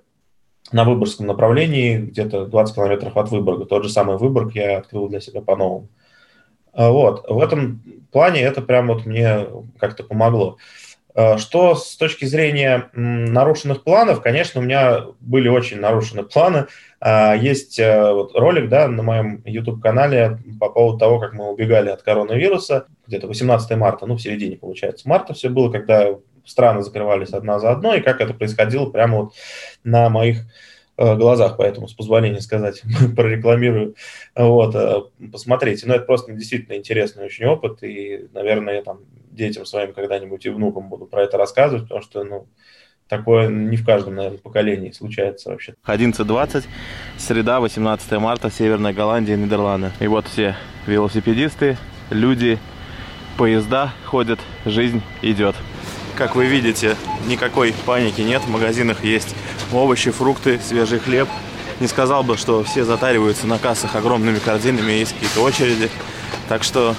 на 0.71 0.83
Выборгском 0.83 1.25
направлении, 1.25 1.97
где-то 1.97 2.45
20 2.45 2.75
километров 2.75 3.17
от 3.17 3.31
Выборга. 3.31 3.65
Тот 3.65 3.83
же 3.83 3.89
самый 3.89 4.17
Выборг 4.17 4.53
я 4.53 4.77
открыл 4.77 5.07
для 5.07 5.19
себя 5.19 5.41
по-новому. 5.41 5.89
А, 6.73 6.91
вот. 6.91 7.25
В 7.27 7.39
этом 7.39 7.81
плане 8.11 8.41
это 8.41 8.61
прям 8.61 8.87
вот 8.87 9.05
мне 9.05 9.47
как-то 9.79 10.03
помогло. 10.03 10.57
А, 11.15 11.37
что 11.37 11.75
с 11.75 11.97
точки 11.97 12.25
зрения 12.25 12.89
нарушенных 12.93 13.83
планов, 13.83 14.21
конечно, 14.21 14.61
у 14.61 14.63
меня 14.63 15.05
были 15.19 15.49
очень 15.49 15.79
нарушены 15.79 16.23
планы. 16.23 16.67
А, 17.01 17.33
есть 17.33 17.79
э, 17.79 18.13
вот 18.13 18.35
ролик 18.35 18.69
да, 18.69 18.87
на 18.87 19.03
моем 19.03 19.41
YouTube-канале 19.45 20.39
по 20.59 20.69
поводу 20.69 20.99
того, 20.99 21.19
как 21.19 21.33
мы 21.33 21.49
убегали 21.49 21.89
от 21.89 22.03
коронавируса. 22.03 22.85
Где-то 23.07 23.27
18 23.27 23.77
марта, 23.77 24.05
ну, 24.05 24.15
в 24.15 24.21
середине, 24.21 24.55
получается, 24.55 25.09
марта 25.09 25.33
все 25.33 25.49
было, 25.49 25.71
когда 25.71 26.15
страны 26.49 26.81
закрывались 26.81 27.29
одна 27.29 27.59
за 27.59 27.71
одной, 27.71 27.99
и 27.99 28.01
как 28.01 28.21
это 28.21 28.33
происходило 28.33 28.89
прямо 28.89 29.17
вот 29.17 29.33
на 29.83 30.09
моих 30.09 30.39
э, 30.97 31.15
глазах, 31.15 31.55
поэтому, 31.57 31.87
с 31.87 31.93
позволения 31.93 32.41
сказать, 32.41 32.81
прорекламирую. 33.15 33.95
Вот, 34.35 34.75
э, 34.75 35.01
посмотрите. 35.31 35.87
Но 35.87 35.95
это 35.95 36.05
просто 36.05 36.33
действительно 36.33 36.75
интересный 36.75 37.25
очень 37.25 37.45
опыт, 37.45 37.83
и, 37.83 38.27
наверное, 38.33 38.75
я 38.75 38.81
там 38.83 38.99
детям 39.31 39.65
своим 39.65 39.93
когда-нибудь 39.93 40.45
и 40.45 40.49
внукам 40.49 40.89
буду 40.89 41.05
про 41.05 41.23
это 41.23 41.37
рассказывать, 41.37 41.83
потому 41.83 42.01
что, 42.01 42.23
ну, 42.23 42.47
такое 43.09 43.49
не 43.49 43.75
в 43.75 43.85
каждом, 43.85 44.15
наверное, 44.15 44.39
поколении 44.39 44.91
случается 44.91 45.49
вообще. 45.49 45.73
11.20, 45.85 46.65
среда, 47.17 47.59
18 47.59 48.11
марта, 48.13 48.49
Северная 48.49 48.93
Голландия, 48.93 49.35
Нидерланды. 49.35 49.91
И 49.99 50.07
вот 50.07 50.27
все 50.27 50.55
велосипедисты, 50.85 51.77
люди, 52.09 52.59
поезда 53.37 53.93
ходят, 54.05 54.39
жизнь 54.65 55.01
идет. 55.21 55.55
Как 56.19 56.35
вы 56.35 56.47
видите, 56.47 56.97
никакой 57.27 57.73
паники 57.85 58.19
нет. 58.19 58.41
В 58.41 58.49
магазинах 58.49 59.05
есть 59.05 59.33
овощи, 59.71 60.11
фрукты, 60.11 60.59
свежий 60.59 60.99
хлеб. 60.99 61.29
Не 61.79 61.87
сказал 61.87 62.23
бы, 62.23 62.35
что 62.35 62.61
все 62.65 62.83
затариваются 62.83 63.47
на 63.47 63.57
кассах 63.57 63.95
огромными 63.95 64.37
корзинами, 64.39 64.91
есть 64.91 65.13
какие-то 65.13 65.39
очереди. 65.39 65.89
Так 66.49 66.63
что, 66.63 66.93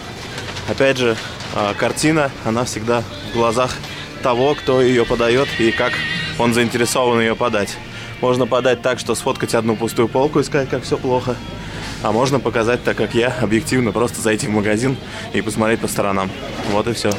опять 0.70 0.96
же, 0.96 1.18
а, 1.54 1.74
картина, 1.74 2.30
она 2.46 2.64
всегда 2.64 3.02
в 3.30 3.34
глазах 3.34 3.76
того, 4.22 4.54
кто 4.54 4.80
ее 4.80 5.04
подает 5.04 5.48
и 5.58 5.70
как 5.70 5.92
он 6.38 6.54
заинтересован 6.54 7.20
ее 7.20 7.36
подать. 7.36 7.76
Можно 8.22 8.46
подать 8.46 8.80
так, 8.80 8.98
что 8.98 9.14
сфоткать 9.14 9.54
одну 9.54 9.76
пустую 9.76 10.08
полку 10.08 10.40
и 10.40 10.44
сказать, 10.44 10.70
как 10.70 10.82
все 10.82 10.96
плохо. 10.96 11.36
А 12.02 12.10
можно 12.10 12.40
показать 12.40 12.82
так, 12.84 12.96
как 12.96 13.14
я, 13.14 13.36
объективно, 13.42 13.92
просто 13.92 14.22
зайти 14.22 14.46
в 14.46 14.50
магазин 14.50 14.96
и 15.34 15.42
посмотреть 15.42 15.80
по 15.80 15.88
сторонам. 15.88 16.30
Вот 16.70 16.88
и 16.88 16.94
все. 16.94 17.10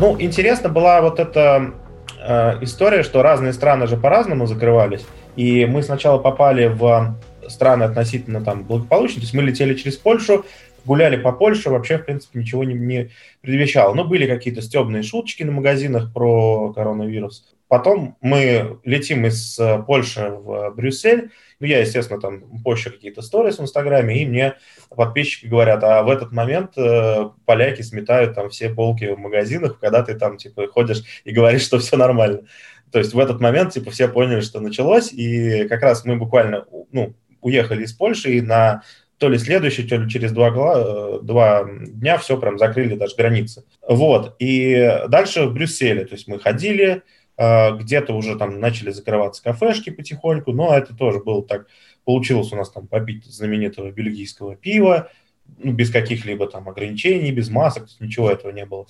Ну, 0.00 0.16
интересно 0.20 0.68
была 0.68 1.00
вот 1.00 1.18
эта 1.18 1.72
э, 2.20 2.62
история, 2.62 3.02
что 3.02 3.20
разные 3.20 3.52
страны 3.52 3.88
же 3.88 3.96
по-разному 3.96 4.46
закрывались. 4.46 5.04
И 5.34 5.66
мы 5.66 5.82
сначала 5.82 6.18
попали 6.18 6.66
в 6.66 7.18
страны 7.48 7.82
относительно 7.82 8.44
там 8.44 8.62
благополучные, 8.62 9.20
то 9.20 9.22
есть 9.22 9.34
мы 9.34 9.42
летели 9.42 9.74
через 9.74 9.96
Польшу, 9.96 10.44
гуляли 10.84 11.16
по 11.16 11.32
Польше, 11.32 11.70
вообще, 11.70 11.98
в 11.98 12.04
принципе, 12.04 12.38
ничего 12.38 12.62
не, 12.62 12.74
не 12.74 13.10
предвещало. 13.40 13.92
Ну, 13.92 14.04
были 14.04 14.28
какие-то 14.28 14.62
стебные 14.62 15.02
шуточки 15.02 15.42
на 15.42 15.50
магазинах 15.50 16.12
про 16.12 16.72
коронавирус. 16.72 17.44
Потом 17.68 18.16
мы 18.22 18.80
летим 18.84 19.26
из 19.26 19.58
э, 19.58 19.82
Польши 19.86 20.30
в 20.30 20.70
Брюссель. 20.74 21.30
Ну, 21.60 21.66
я, 21.66 21.80
естественно, 21.80 22.18
там 22.18 22.62
позже 22.62 22.90
какие-то 22.90 23.20
сторис 23.20 23.58
в 23.58 23.62
Инстаграме, 23.62 24.22
и 24.22 24.26
мне 24.26 24.54
подписчики 24.88 25.46
говорят, 25.46 25.84
а 25.84 26.02
в 26.02 26.08
этот 26.08 26.32
момент 26.32 26.78
э, 26.78 27.28
поляки 27.44 27.82
сметают 27.82 28.34
там 28.34 28.48
все 28.48 28.70
полки 28.70 29.04
в 29.04 29.18
магазинах, 29.18 29.78
когда 29.78 30.02
ты 30.02 30.14
там, 30.14 30.38
типа, 30.38 30.66
ходишь 30.68 31.02
и 31.24 31.30
говоришь, 31.30 31.62
что 31.62 31.78
все 31.78 31.96
нормально. 31.96 32.42
То 32.90 32.98
есть 32.98 33.12
в 33.12 33.18
этот 33.18 33.40
момент, 33.40 33.74
типа, 33.74 33.90
все 33.90 34.08
поняли, 34.08 34.40
что 34.40 34.60
началось, 34.60 35.12
и 35.12 35.68
как 35.68 35.82
раз 35.82 36.06
мы 36.06 36.16
буквально, 36.16 36.64
ну, 36.90 37.14
уехали 37.42 37.84
из 37.84 37.92
Польши, 37.92 38.32
и 38.32 38.40
на 38.40 38.82
то 39.18 39.28
ли 39.28 39.36
следующий, 39.36 39.82
то 39.82 39.96
ли 39.96 40.08
через 40.08 40.32
два, 40.32 40.52
э, 40.56 41.18
два 41.22 41.68
дня 41.68 42.16
все 42.16 42.38
прям 42.38 42.56
закрыли 42.56 42.94
даже 42.94 43.14
границы. 43.16 43.64
Вот, 43.86 44.36
и 44.38 45.02
дальше 45.08 45.44
в 45.44 45.52
Брюсселе, 45.52 46.06
то 46.06 46.14
есть 46.14 46.28
мы 46.28 46.38
ходили, 46.38 47.02
где-то 47.38 48.14
уже 48.14 48.36
там 48.36 48.58
начали 48.58 48.90
закрываться 48.90 49.42
кафешки 49.42 49.90
потихоньку, 49.90 50.52
но 50.52 50.76
это 50.76 50.94
тоже 50.94 51.20
было 51.20 51.44
так, 51.46 51.68
получилось 52.04 52.52
у 52.52 52.56
нас 52.56 52.70
там 52.70 52.88
попить 52.88 53.24
знаменитого 53.26 53.90
бельгийского 53.92 54.56
пива, 54.56 55.10
ну, 55.58 55.72
без 55.72 55.90
каких-либо 55.90 56.46
там 56.48 56.68
ограничений, 56.68 57.30
без 57.30 57.48
масок, 57.48 57.86
ничего 58.00 58.30
этого 58.30 58.50
не 58.50 58.66
было. 58.66 58.86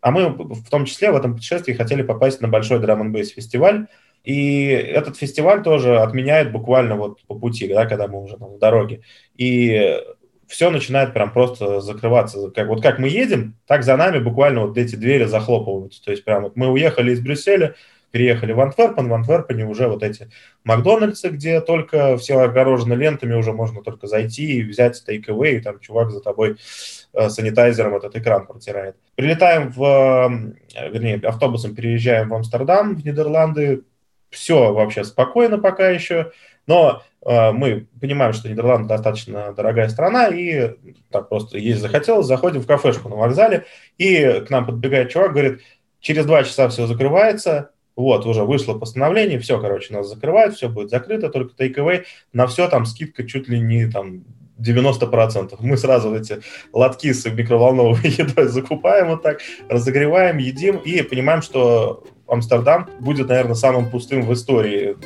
А 0.00 0.10
мы 0.10 0.30
в 0.30 0.68
том 0.68 0.84
числе 0.84 1.12
в 1.12 1.16
этом 1.16 1.34
путешествии 1.34 1.74
хотели 1.74 2.02
попасть 2.02 2.40
на 2.40 2.48
большой 2.48 2.80
драм 2.80 3.00
н 3.00 3.24
фестиваль, 3.24 3.86
и 4.24 4.66
этот 4.66 5.16
фестиваль 5.16 5.62
тоже 5.62 5.98
отменяет 5.98 6.52
буквально 6.52 6.96
вот 6.96 7.22
по 7.26 7.38
пути, 7.38 7.68
да, 7.68 7.86
когда 7.86 8.08
мы 8.08 8.22
уже 8.22 8.36
там 8.36 8.54
в 8.54 8.58
дороге. 8.58 9.02
И 9.36 10.00
все 10.52 10.68
начинает 10.68 11.14
прям 11.14 11.32
просто 11.32 11.80
закрываться. 11.80 12.50
Как, 12.50 12.68
вот 12.68 12.82
как 12.82 12.98
мы 12.98 13.08
едем, 13.08 13.56
так 13.66 13.82
за 13.82 13.96
нами 13.96 14.18
буквально 14.18 14.66
вот 14.66 14.76
эти 14.76 14.96
двери 14.96 15.24
захлопываются. 15.24 16.04
То 16.04 16.10
есть 16.10 16.24
прям 16.24 16.42
вот 16.42 16.56
мы 16.56 16.68
уехали 16.68 17.12
из 17.12 17.20
Брюсселя, 17.20 17.74
переехали 18.10 18.52
в 18.52 18.60
Антверпен, 18.60 19.08
в 19.08 19.14
Антверпене 19.14 19.64
уже 19.64 19.88
вот 19.88 20.02
эти 20.02 20.28
Макдональдсы, 20.64 21.30
где 21.30 21.62
только 21.62 22.18
все 22.18 22.38
огорожены 22.38 22.92
лентами, 22.92 23.32
уже 23.32 23.54
можно 23.54 23.82
только 23.82 24.06
зайти 24.06 24.58
и 24.58 24.62
взять 24.62 25.02
тейк-эвэй, 25.08 25.56
и 25.56 25.60
там 25.60 25.80
чувак 25.80 26.10
за 26.10 26.20
тобой 26.20 26.58
э, 27.14 27.30
санитайзером 27.30 27.96
этот 27.96 28.14
экран 28.14 28.46
протирает. 28.46 28.96
Прилетаем 29.14 29.72
в, 29.72 29.82
э, 29.82 30.90
вернее, 30.90 31.18
автобусом 31.24 31.74
переезжаем 31.74 32.28
в 32.28 32.34
Амстердам, 32.34 32.94
в 32.94 33.06
Нидерланды, 33.06 33.84
все 34.28 34.74
вообще 34.74 35.04
спокойно 35.04 35.56
пока 35.56 35.88
еще, 35.88 36.30
но 36.66 37.02
мы 37.24 37.86
понимаем, 38.00 38.32
что 38.32 38.48
Нидерланды 38.48 38.88
достаточно 38.88 39.52
дорогая 39.52 39.88
страна, 39.88 40.28
и 40.28 40.74
так 41.10 41.28
просто 41.28 41.58
есть 41.58 41.80
захотелось, 41.80 42.26
заходим 42.26 42.60
в 42.60 42.66
кафешку 42.66 43.08
на 43.08 43.16
вокзале, 43.16 43.64
и 43.96 44.42
к 44.46 44.50
нам 44.50 44.66
подбегает 44.66 45.10
чувак, 45.10 45.32
говорит, 45.32 45.60
через 46.00 46.26
два 46.26 46.42
часа 46.42 46.68
все 46.68 46.86
закрывается, 46.86 47.70
вот, 47.94 48.26
уже 48.26 48.42
вышло 48.42 48.78
постановление, 48.78 49.38
все, 49.38 49.60
короче, 49.60 49.94
нас 49.94 50.08
закрывают, 50.08 50.54
все 50.54 50.68
будет 50.68 50.90
закрыто, 50.90 51.28
только 51.28 51.54
take 51.54 52.04
на 52.32 52.46
все 52.46 52.68
там 52.68 52.86
скидка 52.86 53.24
чуть 53.24 53.48
ли 53.48 53.60
не 53.60 53.86
там 53.86 54.24
90%. 54.58 55.56
Мы 55.60 55.76
сразу 55.76 56.14
эти 56.14 56.40
лотки 56.72 57.12
с 57.12 57.24
микроволновой 57.30 58.00
едой 58.04 58.46
закупаем 58.46 59.08
вот 59.08 59.22
так, 59.22 59.40
разогреваем, 59.68 60.38
едим 60.38 60.76
и 60.76 61.02
понимаем, 61.02 61.42
что 61.42 62.04
Амстердам 62.32 62.88
будет, 63.00 63.28
наверное, 63.28 63.54
самым 63.54 63.90
пустым 63.90 64.22
в 64.22 64.32
истории 64.32 64.96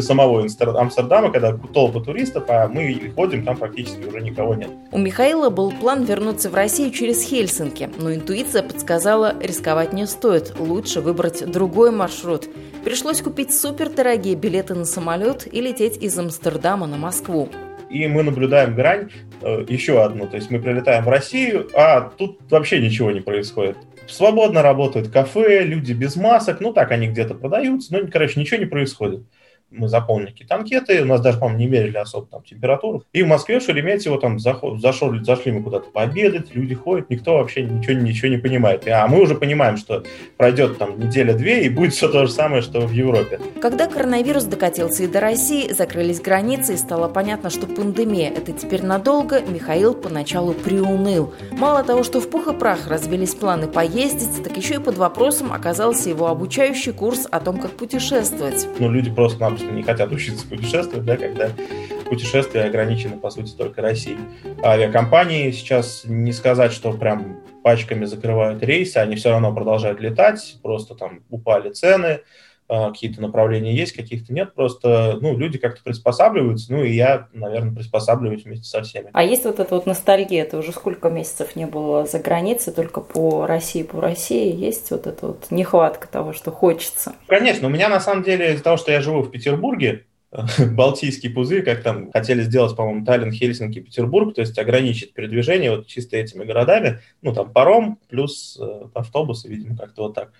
самого 0.00 0.42
Амстердама, 0.42 1.30
когда 1.30 1.52
толпы 1.52 2.00
туристов, 2.00 2.44
а 2.48 2.68
мы 2.68 3.12
ходим, 3.14 3.44
там 3.44 3.56
практически 3.56 4.04
уже 4.04 4.20
никого 4.20 4.54
нет. 4.54 4.68
У 4.92 4.98
Михаила 4.98 5.50
был 5.50 5.72
план 5.72 6.04
вернуться 6.04 6.50
в 6.50 6.54
Россию 6.54 6.92
через 6.92 7.22
Хельсинки, 7.22 7.90
но 7.98 8.14
интуиция 8.14 8.62
подсказала, 8.62 9.34
рисковать 9.40 9.92
не 9.92 10.06
стоит, 10.06 10.54
лучше 10.58 11.00
выбрать 11.00 11.50
другой 11.50 11.90
маршрут. 11.90 12.48
Пришлось 12.84 13.20
купить 13.20 13.52
супердорогие 13.52 14.34
билеты 14.34 14.74
на 14.74 14.84
самолет 14.84 15.46
и 15.52 15.60
лететь 15.60 15.96
из 16.02 16.18
Амстердама 16.18 16.86
на 16.86 16.96
Москву 16.96 17.48
и 17.90 18.06
мы 18.06 18.22
наблюдаем 18.22 18.74
грань 18.74 19.10
э, 19.42 19.64
еще 19.68 20.02
одну. 20.02 20.26
То 20.26 20.36
есть 20.36 20.50
мы 20.50 20.58
прилетаем 20.58 21.04
в 21.04 21.08
Россию, 21.08 21.68
а 21.74 22.02
тут 22.02 22.38
вообще 22.50 22.80
ничего 22.80 23.10
не 23.10 23.20
происходит. 23.20 23.76
Свободно 24.08 24.62
работают 24.62 25.08
кафе, 25.08 25.64
люди 25.64 25.92
без 25.92 26.16
масок, 26.16 26.60
ну 26.60 26.72
так 26.72 26.90
они 26.92 27.08
где-то 27.08 27.34
продаются, 27.34 27.92
но, 27.92 28.08
короче, 28.08 28.40
ничего 28.40 28.58
не 28.58 28.66
происходит 28.66 29.22
мы 29.70 29.88
заполнили 29.88 30.30
какие-то 30.30 30.54
анкеты, 30.54 31.02
у 31.02 31.06
нас 31.06 31.20
даже, 31.20 31.38
по-моему, 31.38 31.60
не 31.60 31.66
мерили 31.66 31.96
особо 31.96 32.26
там 32.26 32.42
температуру. 32.42 33.04
И 33.12 33.22
в 33.22 33.26
Москве, 33.26 33.60
в 33.60 33.62
Шереметьево, 33.62 34.18
там 34.20 34.38
зашел, 34.38 34.78
зашли 35.22 35.52
мы 35.52 35.62
куда-то 35.62 35.90
пообедать, 35.90 36.54
люди 36.54 36.74
ходят, 36.74 37.10
никто 37.10 37.34
вообще 37.34 37.62
ничего, 37.62 37.92
ничего 37.94 38.28
не 38.28 38.38
понимает. 38.38 38.86
А 38.88 39.06
мы 39.06 39.20
уже 39.20 39.34
понимаем, 39.34 39.76
что 39.76 40.04
пройдет 40.36 40.78
там 40.78 40.98
неделя-две, 40.98 41.64
и 41.64 41.68
будет 41.68 41.92
все 41.92 42.08
то 42.08 42.26
же 42.26 42.32
самое, 42.32 42.62
что 42.62 42.80
в 42.80 42.92
Европе. 42.92 43.40
Когда 43.60 43.86
коронавирус 43.86 44.44
докатился 44.44 45.04
и 45.04 45.06
до 45.06 45.20
России, 45.20 45.72
закрылись 45.72 46.20
границы, 46.20 46.74
и 46.74 46.76
стало 46.76 47.08
понятно, 47.08 47.50
что 47.50 47.66
пандемия– 47.66 48.30
это 48.36 48.52
теперь 48.52 48.82
надолго, 48.82 49.42
Михаил 49.42 49.94
поначалу 49.94 50.54
приуныл. 50.54 51.34
Мало 51.52 51.84
того, 51.84 52.02
что 52.02 52.20
в 52.20 52.30
пух 52.30 52.48
и 52.48 52.54
прах 52.54 52.88
разбились 52.88 53.34
планы 53.34 53.68
поездить, 53.68 54.42
так 54.42 54.56
еще 54.56 54.76
и 54.76 54.78
под 54.78 54.96
вопросом 54.96 55.52
оказался 55.52 56.08
его 56.08 56.28
обучающий 56.28 56.92
курс 56.92 57.26
о 57.30 57.40
том, 57.40 57.58
как 57.58 57.72
путешествовать. 57.72 58.66
Ну, 58.78 58.90
люди 58.90 59.10
просто 59.10 59.38
просто 59.58 59.74
не 59.74 59.82
хотят 59.82 60.12
учиться 60.12 60.46
путешествовать, 60.46 61.04
да, 61.04 61.16
когда 61.16 61.50
путешествия 62.08 62.64
ограничены, 62.64 63.18
по 63.18 63.30
сути, 63.30 63.52
только 63.56 63.82
Россией. 63.82 64.18
Авиакомпании 64.62 65.50
сейчас 65.50 66.04
не 66.04 66.32
сказать, 66.32 66.72
что 66.72 66.92
прям 66.92 67.40
пачками 67.64 68.04
закрывают 68.04 68.62
рейсы, 68.62 68.98
они 68.98 69.16
все 69.16 69.30
равно 69.30 69.52
продолжают 69.52 70.00
летать, 70.00 70.58
просто 70.62 70.94
там 70.94 71.20
упали 71.28 71.70
цены, 71.70 72.20
какие-то 72.68 73.22
направления 73.22 73.74
есть, 73.74 73.92
каких-то 73.92 74.32
нет, 74.32 74.54
просто, 74.54 75.18
ну, 75.20 75.36
люди 75.36 75.58
как-то 75.58 75.82
приспосабливаются, 75.82 76.72
ну, 76.72 76.84
и 76.84 76.92
я, 76.92 77.28
наверное, 77.32 77.74
приспосабливаюсь 77.74 78.44
вместе 78.44 78.66
со 78.66 78.82
всеми. 78.82 79.08
А 79.12 79.22
есть 79.22 79.44
вот 79.44 79.58
эта 79.58 79.74
вот 79.74 79.86
ностальгия, 79.86 80.42
это 80.42 80.58
уже 80.58 80.72
сколько 80.72 81.08
месяцев 81.08 81.56
не 81.56 81.66
было 81.66 82.06
за 82.06 82.18
границей, 82.18 82.72
только 82.72 83.00
по 83.00 83.46
России, 83.46 83.82
по 83.82 84.00
России, 84.00 84.54
есть 84.54 84.90
вот 84.90 85.06
эта 85.06 85.28
вот 85.28 85.46
нехватка 85.50 86.08
того, 86.08 86.32
что 86.32 86.50
хочется? 86.50 87.14
Конечно, 87.26 87.68
у 87.68 87.70
меня, 87.70 87.88
на 87.88 88.00
самом 88.00 88.22
деле, 88.22 88.52
из-за 88.52 88.62
того, 88.62 88.76
что 88.76 88.92
я 88.92 89.00
живу 89.00 89.22
в 89.22 89.30
Петербурге, 89.30 90.04
Балтийский 90.72 91.30
пузырь, 91.30 91.62
как 91.62 91.82
там 91.82 92.12
хотели 92.12 92.42
сделать, 92.42 92.76
по-моему, 92.76 93.04
Таллин, 93.04 93.32
Хельсинки, 93.32 93.80
Петербург, 93.80 94.34
то 94.34 94.42
есть 94.42 94.58
ограничить 94.58 95.14
передвижение 95.14 95.70
вот 95.70 95.86
чисто 95.86 96.16
этими 96.16 96.44
городами, 96.44 97.00
ну, 97.22 97.32
там 97.32 97.50
паром 97.50 97.98
плюс 98.08 98.58
э, 98.60 98.88
автобусы, 98.94 99.48
видимо, 99.48 99.76
как-то 99.76 100.02
вот 100.02 100.14
так 100.14 100.32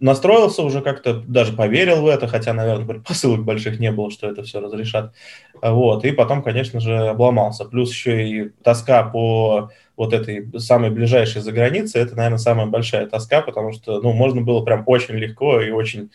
настроился 0.00 0.62
уже 0.62 0.82
как-то, 0.82 1.14
даже 1.14 1.52
поверил 1.52 2.02
в 2.02 2.06
это, 2.06 2.28
хотя, 2.28 2.52
наверное, 2.52 2.86
предпосылок 2.88 3.44
больших 3.44 3.78
не 3.78 3.90
было, 3.90 4.10
что 4.10 4.28
это 4.28 4.42
все 4.42 4.60
разрешат. 4.60 5.12
Вот. 5.60 6.04
И 6.04 6.12
потом, 6.12 6.42
конечно 6.42 6.80
же, 6.80 7.08
обломался. 7.08 7.64
Плюс 7.64 7.90
еще 7.90 8.28
и 8.28 8.48
тоска 8.62 9.02
по 9.04 9.70
вот 9.96 10.12
этой 10.12 10.46
самой 10.60 10.90
ближайшей 10.90 11.40
за 11.40 11.52
границей, 11.52 12.02
это, 12.02 12.14
наверное, 12.16 12.38
самая 12.38 12.66
большая 12.66 13.06
тоска, 13.06 13.40
потому 13.40 13.72
что, 13.72 14.00
ну, 14.00 14.12
можно 14.12 14.42
было 14.42 14.62
прям 14.62 14.82
очень 14.86 15.14
легко 15.14 15.60
и 15.62 15.70
очень 15.70 16.10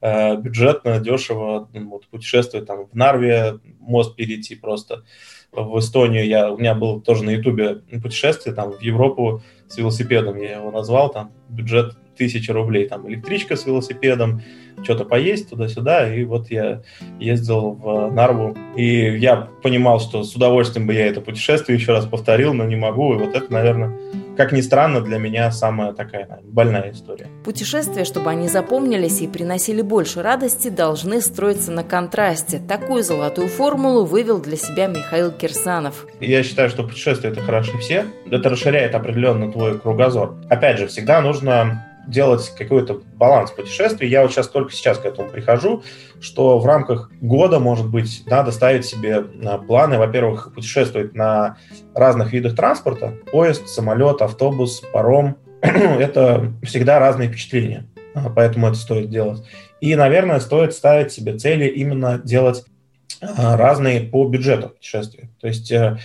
э, 0.00 0.36
бюджетно, 0.36 1.00
дешево 1.00 1.68
вот, 1.72 2.06
путешествовать 2.06 2.68
там 2.68 2.86
в 2.86 2.94
Нарве, 2.94 3.58
мост 3.80 4.14
перейти 4.14 4.54
просто 4.54 5.02
в 5.50 5.78
Эстонию. 5.80 6.26
Я, 6.26 6.52
у 6.52 6.58
меня 6.58 6.76
был 6.76 7.00
тоже 7.00 7.24
на 7.24 7.30
Ютубе 7.30 7.76
путешествие 8.00 8.54
там 8.54 8.70
в 8.70 8.80
Европу 8.80 9.42
с 9.66 9.76
велосипедом, 9.76 10.40
я 10.40 10.58
его 10.58 10.70
назвал, 10.70 11.10
там 11.10 11.32
бюджет 11.48 11.96
тысячи 12.16 12.50
рублей, 12.50 12.88
там 12.88 13.08
электричка 13.08 13.56
с 13.56 13.66
велосипедом, 13.66 14.42
что-то 14.82 15.04
поесть 15.04 15.50
туда-сюда, 15.50 16.14
и 16.14 16.24
вот 16.24 16.50
я 16.50 16.82
ездил 17.20 17.72
в 17.72 18.10
Нарву, 18.10 18.56
и 18.76 19.16
я 19.16 19.48
понимал, 19.62 20.00
что 20.00 20.22
с 20.22 20.34
удовольствием 20.34 20.86
бы 20.86 20.94
я 20.94 21.06
это 21.06 21.20
путешествие 21.20 21.78
еще 21.78 21.92
раз 21.92 22.06
повторил, 22.06 22.54
но 22.54 22.64
не 22.64 22.76
могу, 22.76 23.14
и 23.14 23.18
вот 23.18 23.34
это, 23.34 23.52
наверное, 23.52 23.92
как 24.36 24.50
ни 24.50 24.62
странно, 24.62 25.00
для 25.00 25.18
меня 25.18 25.52
самая 25.52 25.92
такая 25.92 26.40
больная 26.42 26.90
история. 26.90 27.28
Путешествия, 27.44 28.04
чтобы 28.04 28.30
они 28.30 28.48
запомнились 28.48 29.20
и 29.20 29.28
приносили 29.28 29.80
больше 29.80 30.22
радости, 30.22 30.68
должны 30.70 31.20
строиться 31.20 31.70
на 31.70 31.84
контрасте. 31.84 32.58
Такую 32.58 33.04
золотую 33.04 33.46
формулу 33.46 34.04
вывел 34.04 34.40
для 34.40 34.56
себя 34.56 34.88
Михаил 34.88 35.30
Кирсанов. 35.30 36.06
Я 36.20 36.42
считаю, 36.42 36.68
что 36.68 36.82
путешествия 36.82 37.30
это 37.30 37.42
хороши 37.42 37.78
все. 37.78 38.06
Это 38.28 38.48
расширяет 38.48 38.96
определенно 38.96 39.52
твой 39.52 39.78
кругозор. 39.78 40.36
Опять 40.50 40.78
же, 40.78 40.88
всегда 40.88 41.20
нужно 41.20 41.86
делать 42.06 42.52
какой-то 42.56 43.02
баланс 43.14 43.50
путешествий. 43.50 44.08
Я 44.08 44.22
вот 44.22 44.32
сейчас 44.32 44.48
только 44.48 44.72
сейчас 44.72 44.98
к 44.98 45.04
этому 45.04 45.28
прихожу, 45.28 45.82
что 46.20 46.58
в 46.58 46.66
рамках 46.66 47.10
года, 47.20 47.58
может 47.58 47.88
быть, 47.88 48.22
надо 48.26 48.52
ставить 48.52 48.84
себе 48.84 49.24
а, 49.44 49.58
планы, 49.58 49.98
во-первых, 49.98 50.52
путешествовать 50.54 51.14
на 51.14 51.56
разных 51.94 52.32
видах 52.32 52.56
транспорта. 52.56 53.14
Поезд, 53.30 53.68
самолет, 53.68 54.22
автобус, 54.22 54.82
паром. 54.92 55.36
это 55.60 56.52
всегда 56.62 56.98
разные 56.98 57.28
впечатления, 57.28 57.86
а, 58.14 58.30
поэтому 58.30 58.66
это 58.66 58.76
стоит 58.76 59.10
делать. 59.10 59.42
И, 59.80 59.94
наверное, 59.96 60.40
стоит 60.40 60.72
ставить 60.72 61.12
себе 61.12 61.36
цели 61.36 61.66
именно 61.66 62.18
делать 62.18 62.64
а, 63.20 63.56
разные 63.56 64.00
по 64.00 64.26
бюджету 64.26 64.70
путешествия. 64.70 65.30
То 65.40 65.46
есть 65.46 65.70
э, 65.70 65.98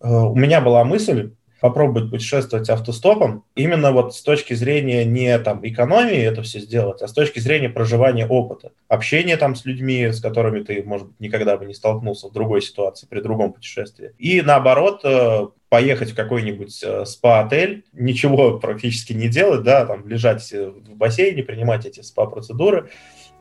э, 0.00 0.08
у 0.08 0.34
меня 0.34 0.60
была 0.60 0.84
мысль 0.84 1.32
попробовать 1.60 2.10
путешествовать 2.10 2.68
автостопом, 2.68 3.44
именно 3.54 3.92
вот 3.92 4.14
с 4.14 4.22
точки 4.22 4.54
зрения 4.54 5.04
не 5.04 5.38
там 5.38 5.60
экономии 5.66 6.20
это 6.20 6.42
все 6.42 6.60
сделать, 6.60 7.02
а 7.02 7.08
с 7.08 7.12
точки 7.12 7.38
зрения 7.38 7.68
проживания 7.68 8.26
опыта, 8.26 8.72
общения 8.88 9.36
там 9.36 9.54
с 9.54 9.64
людьми, 9.64 10.06
с 10.06 10.20
которыми 10.20 10.62
ты, 10.62 10.82
может 10.82 11.08
быть, 11.08 11.20
никогда 11.20 11.56
бы 11.56 11.66
не 11.66 11.74
столкнулся 11.74 12.28
в 12.28 12.32
другой 12.32 12.62
ситуации, 12.62 13.06
при 13.06 13.20
другом 13.20 13.52
путешествии. 13.52 14.12
И 14.18 14.42
наоборот, 14.42 15.00
э, 15.04 15.48
поехать 15.68 16.10
в 16.10 16.14
какой-нибудь 16.14 16.82
э, 16.82 17.04
спа-отель, 17.04 17.84
ничего 17.92 18.58
практически 18.60 19.12
не 19.12 19.28
делать, 19.28 19.62
да, 19.62 19.86
там 19.86 20.06
лежать 20.06 20.52
в 20.52 20.94
бассейне, 20.94 21.42
принимать 21.42 21.86
эти 21.86 22.00
спа-процедуры, 22.00 22.90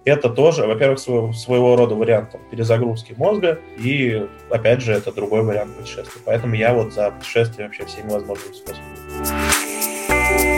это 0.05 0.29
тоже, 0.29 0.65
во-первых, 0.65 0.99
своего, 0.99 1.33
своего 1.33 1.75
рода 1.75 1.95
вариант 1.95 2.31
там, 2.31 2.41
перезагрузки 2.49 3.13
мозга, 3.17 3.59
и, 3.77 4.25
опять 4.49 4.81
же, 4.81 4.93
это 4.93 5.11
другой 5.11 5.43
вариант 5.43 5.75
путешествия. 5.75 6.21
Поэтому 6.23 6.55
я 6.55 6.73
вот 6.73 6.93
за 6.93 7.11
путешествие 7.11 7.67
вообще 7.67 7.85
всеми 7.85 8.09
возможными 8.09 8.53
способами. 8.53 10.54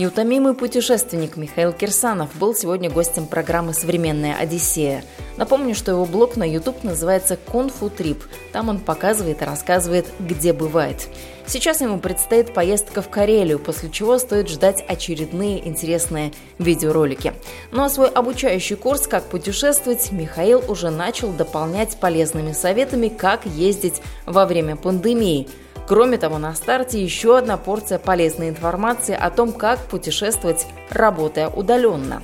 Неутомимый 0.00 0.54
путешественник 0.54 1.36
Михаил 1.36 1.74
Кирсанов 1.74 2.34
был 2.36 2.54
сегодня 2.54 2.88
гостем 2.88 3.26
программы 3.26 3.74
«Современная 3.74 4.34
Одиссея». 4.34 5.04
Напомню, 5.36 5.74
что 5.74 5.90
его 5.90 6.06
блог 6.06 6.36
на 6.36 6.50
YouTube 6.50 6.84
называется 6.84 7.36
«Кунфу 7.36 7.90
Трип». 7.90 8.24
Там 8.50 8.70
он 8.70 8.78
показывает 8.78 9.42
и 9.42 9.44
рассказывает, 9.44 10.06
где 10.18 10.54
бывает. 10.54 11.06
Сейчас 11.44 11.82
ему 11.82 11.98
предстоит 11.98 12.54
поездка 12.54 13.02
в 13.02 13.10
Карелию, 13.10 13.58
после 13.58 13.90
чего 13.90 14.16
стоит 14.16 14.48
ждать 14.48 14.82
очередные 14.88 15.68
интересные 15.68 16.32
видеоролики. 16.58 17.34
Ну 17.70 17.84
а 17.84 17.90
свой 17.90 18.08
обучающий 18.08 18.76
курс 18.76 19.06
«Как 19.06 19.24
путешествовать» 19.24 20.12
Михаил 20.12 20.64
уже 20.66 20.88
начал 20.88 21.30
дополнять 21.30 22.00
полезными 22.00 22.52
советами, 22.52 23.08
как 23.08 23.44
ездить 23.44 24.00
во 24.24 24.46
время 24.46 24.76
пандемии– 24.76 25.46
Кроме 25.90 26.18
того, 26.18 26.38
на 26.38 26.54
старте 26.54 27.02
еще 27.02 27.36
одна 27.36 27.56
порция 27.56 27.98
полезной 27.98 28.48
информации 28.48 29.12
о 29.12 29.28
том, 29.28 29.52
как 29.52 29.80
путешествовать, 29.80 30.64
работая 30.88 31.48
удаленно. 31.48 32.22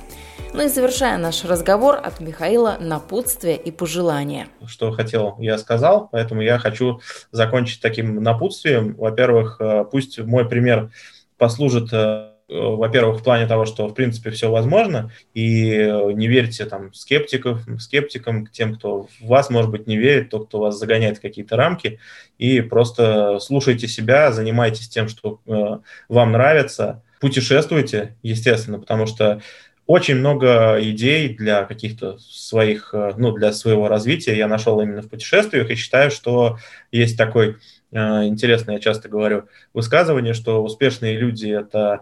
Ну 0.53 0.63
и 0.63 0.69
завершая 0.69 1.17
наш 1.17 1.43
разговор 1.43 1.95
от 1.95 2.21
Михаила 2.21 2.77
напутствие 2.79 3.57
и 3.57 3.71
пожелания. 3.71 4.47
Что 4.65 4.93
хотел, 4.93 5.35
я 5.39 5.57
сказал, 5.57 6.07
поэтому 6.09 6.41
я 6.41 6.59
хочу 6.59 7.01
закончить 7.33 7.81
таким 7.81 8.23
напутствием. 8.23 8.95
Во-первых, 8.95 9.57
э, 9.59 9.83
пусть 9.91 10.17
мой 10.17 10.47
пример 10.47 10.89
послужит 11.37 11.91
э, 11.91 12.36
во-первых, 12.49 13.19
в 13.19 13.23
плане 13.23 13.45
того, 13.45 13.65
что 13.65 13.87
в 13.87 13.93
принципе 13.93 14.29
все 14.29 14.49
возможно, 14.49 15.11
и 15.33 15.69
э, 15.71 16.11
не 16.13 16.27
верьте 16.27 16.65
там 16.65 16.93
скептиков, 16.93 17.61
скептикам, 17.79 18.47
тем, 18.47 18.75
кто 18.75 19.03
в 19.03 19.27
вас, 19.27 19.49
может 19.49 19.69
быть, 19.69 19.85
не 19.85 19.97
верит, 19.97 20.29
тот, 20.29 20.47
кто 20.47 20.59
вас 20.59 20.77
загоняет 20.77 21.17
в 21.17 21.21
какие-то 21.21 21.57
рамки, 21.57 21.99
и 22.37 22.61
просто 22.61 23.39
слушайте 23.39 23.87
себя, 23.87 24.31
занимайтесь 24.31 24.87
тем, 24.87 25.09
что 25.09 25.41
э, 25.45 25.79
вам 26.07 26.31
нравится, 26.31 27.03
путешествуйте, 27.19 28.15
естественно, 28.23 28.79
потому 28.79 29.07
что 29.07 29.41
очень 29.85 30.15
много 30.15 30.77
идей 30.81 31.35
для 31.35 31.65
каких-то 31.65 32.17
своих, 32.17 32.93
э, 32.93 33.13
ну, 33.17 33.33
для 33.33 33.51
своего 33.51 33.89
развития 33.89 34.37
я 34.37 34.47
нашел 34.47 34.79
именно 34.79 35.01
в 35.01 35.09
путешествиях. 35.09 35.69
И 35.69 35.75
считаю, 35.75 36.11
что 36.11 36.57
есть 36.91 37.17
такой 37.17 37.57
интересное, 37.89 38.75
я 38.75 38.81
часто 38.81 39.07
говорю, 39.07 39.47
высказывание, 39.73 40.33
что 40.33 40.61
успешные 40.61 41.17
люди– 41.17 41.47
это 41.47 42.01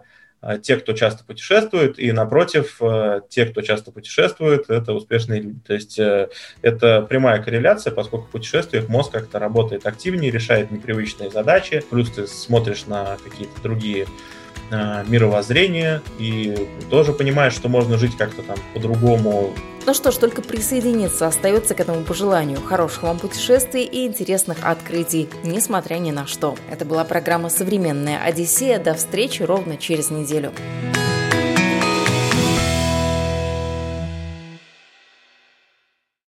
те, 0.62 0.76
кто 0.76 0.92
часто 0.92 1.24
путешествует, 1.24 1.98
и 1.98 2.12
напротив, 2.12 2.76
э, 2.80 3.20
те, 3.28 3.46
кто 3.46 3.62
часто 3.62 3.90
путешествует, 3.90 4.70
это 4.70 4.92
успешные 4.92 5.40
люди. 5.40 5.58
То 5.66 5.74
есть 5.74 5.98
э, 5.98 6.28
это 6.62 7.02
прямая 7.02 7.42
корреляция, 7.42 7.92
поскольку 7.92 8.26
в 8.26 8.30
путешествиях 8.30 8.88
мозг 8.88 9.12
как-то 9.12 9.38
работает 9.38 9.86
активнее, 9.86 10.30
решает 10.30 10.70
непривычные 10.70 11.30
задачи, 11.30 11.82
плюс 11.90 12.10
ты 12.10 12.26
смотришь 12.26 12.86
на 12.86 13.16
какие-то 13.24 13.60
другие 13.62 14.06
э, 14.70 15.04
мировоззрения 15.06 16.02
и 16.18 16.68
тоже 16.90 17.12
понимаешь, 17.12 17.54
что 17.54 17.68
можно 17.68 17.98
жить 17.98 18.16
как-то 18.16 18.42
там 18.42 18.56
по-другому, 18.74 19.52
ну 19.86 19.94
что 19.94 20.10
ж, 20.10 20.16
только 20.16 20.42
присоединиться 20.42 21.28
остается 21.28 21.76
к 21.76 21.80
этому 21.80 22.02
пожеланию. 22.02 22.60
Хороших 22.60 23.04
вам 23.04 23.20
путешествий 23.20 23.84
и 23.84 24.04
интересных 24.04 24.58
открытий, 24.64 25.28
несмотря 25.44 25.98
ни 25.98 26.10
на 26.10 26.26
что. 26.26 26.56
Это 26.68 26.84
была 26.84 27.04
программа 27.04 27.50
«Современная 27.50 28.20
Одиссея». 28.20 28.80
До 28.80 28.94
встречи 28.94 29.44
ровно 29.44 29.76
через 29.76 30.10
неделю. 30.10 30.50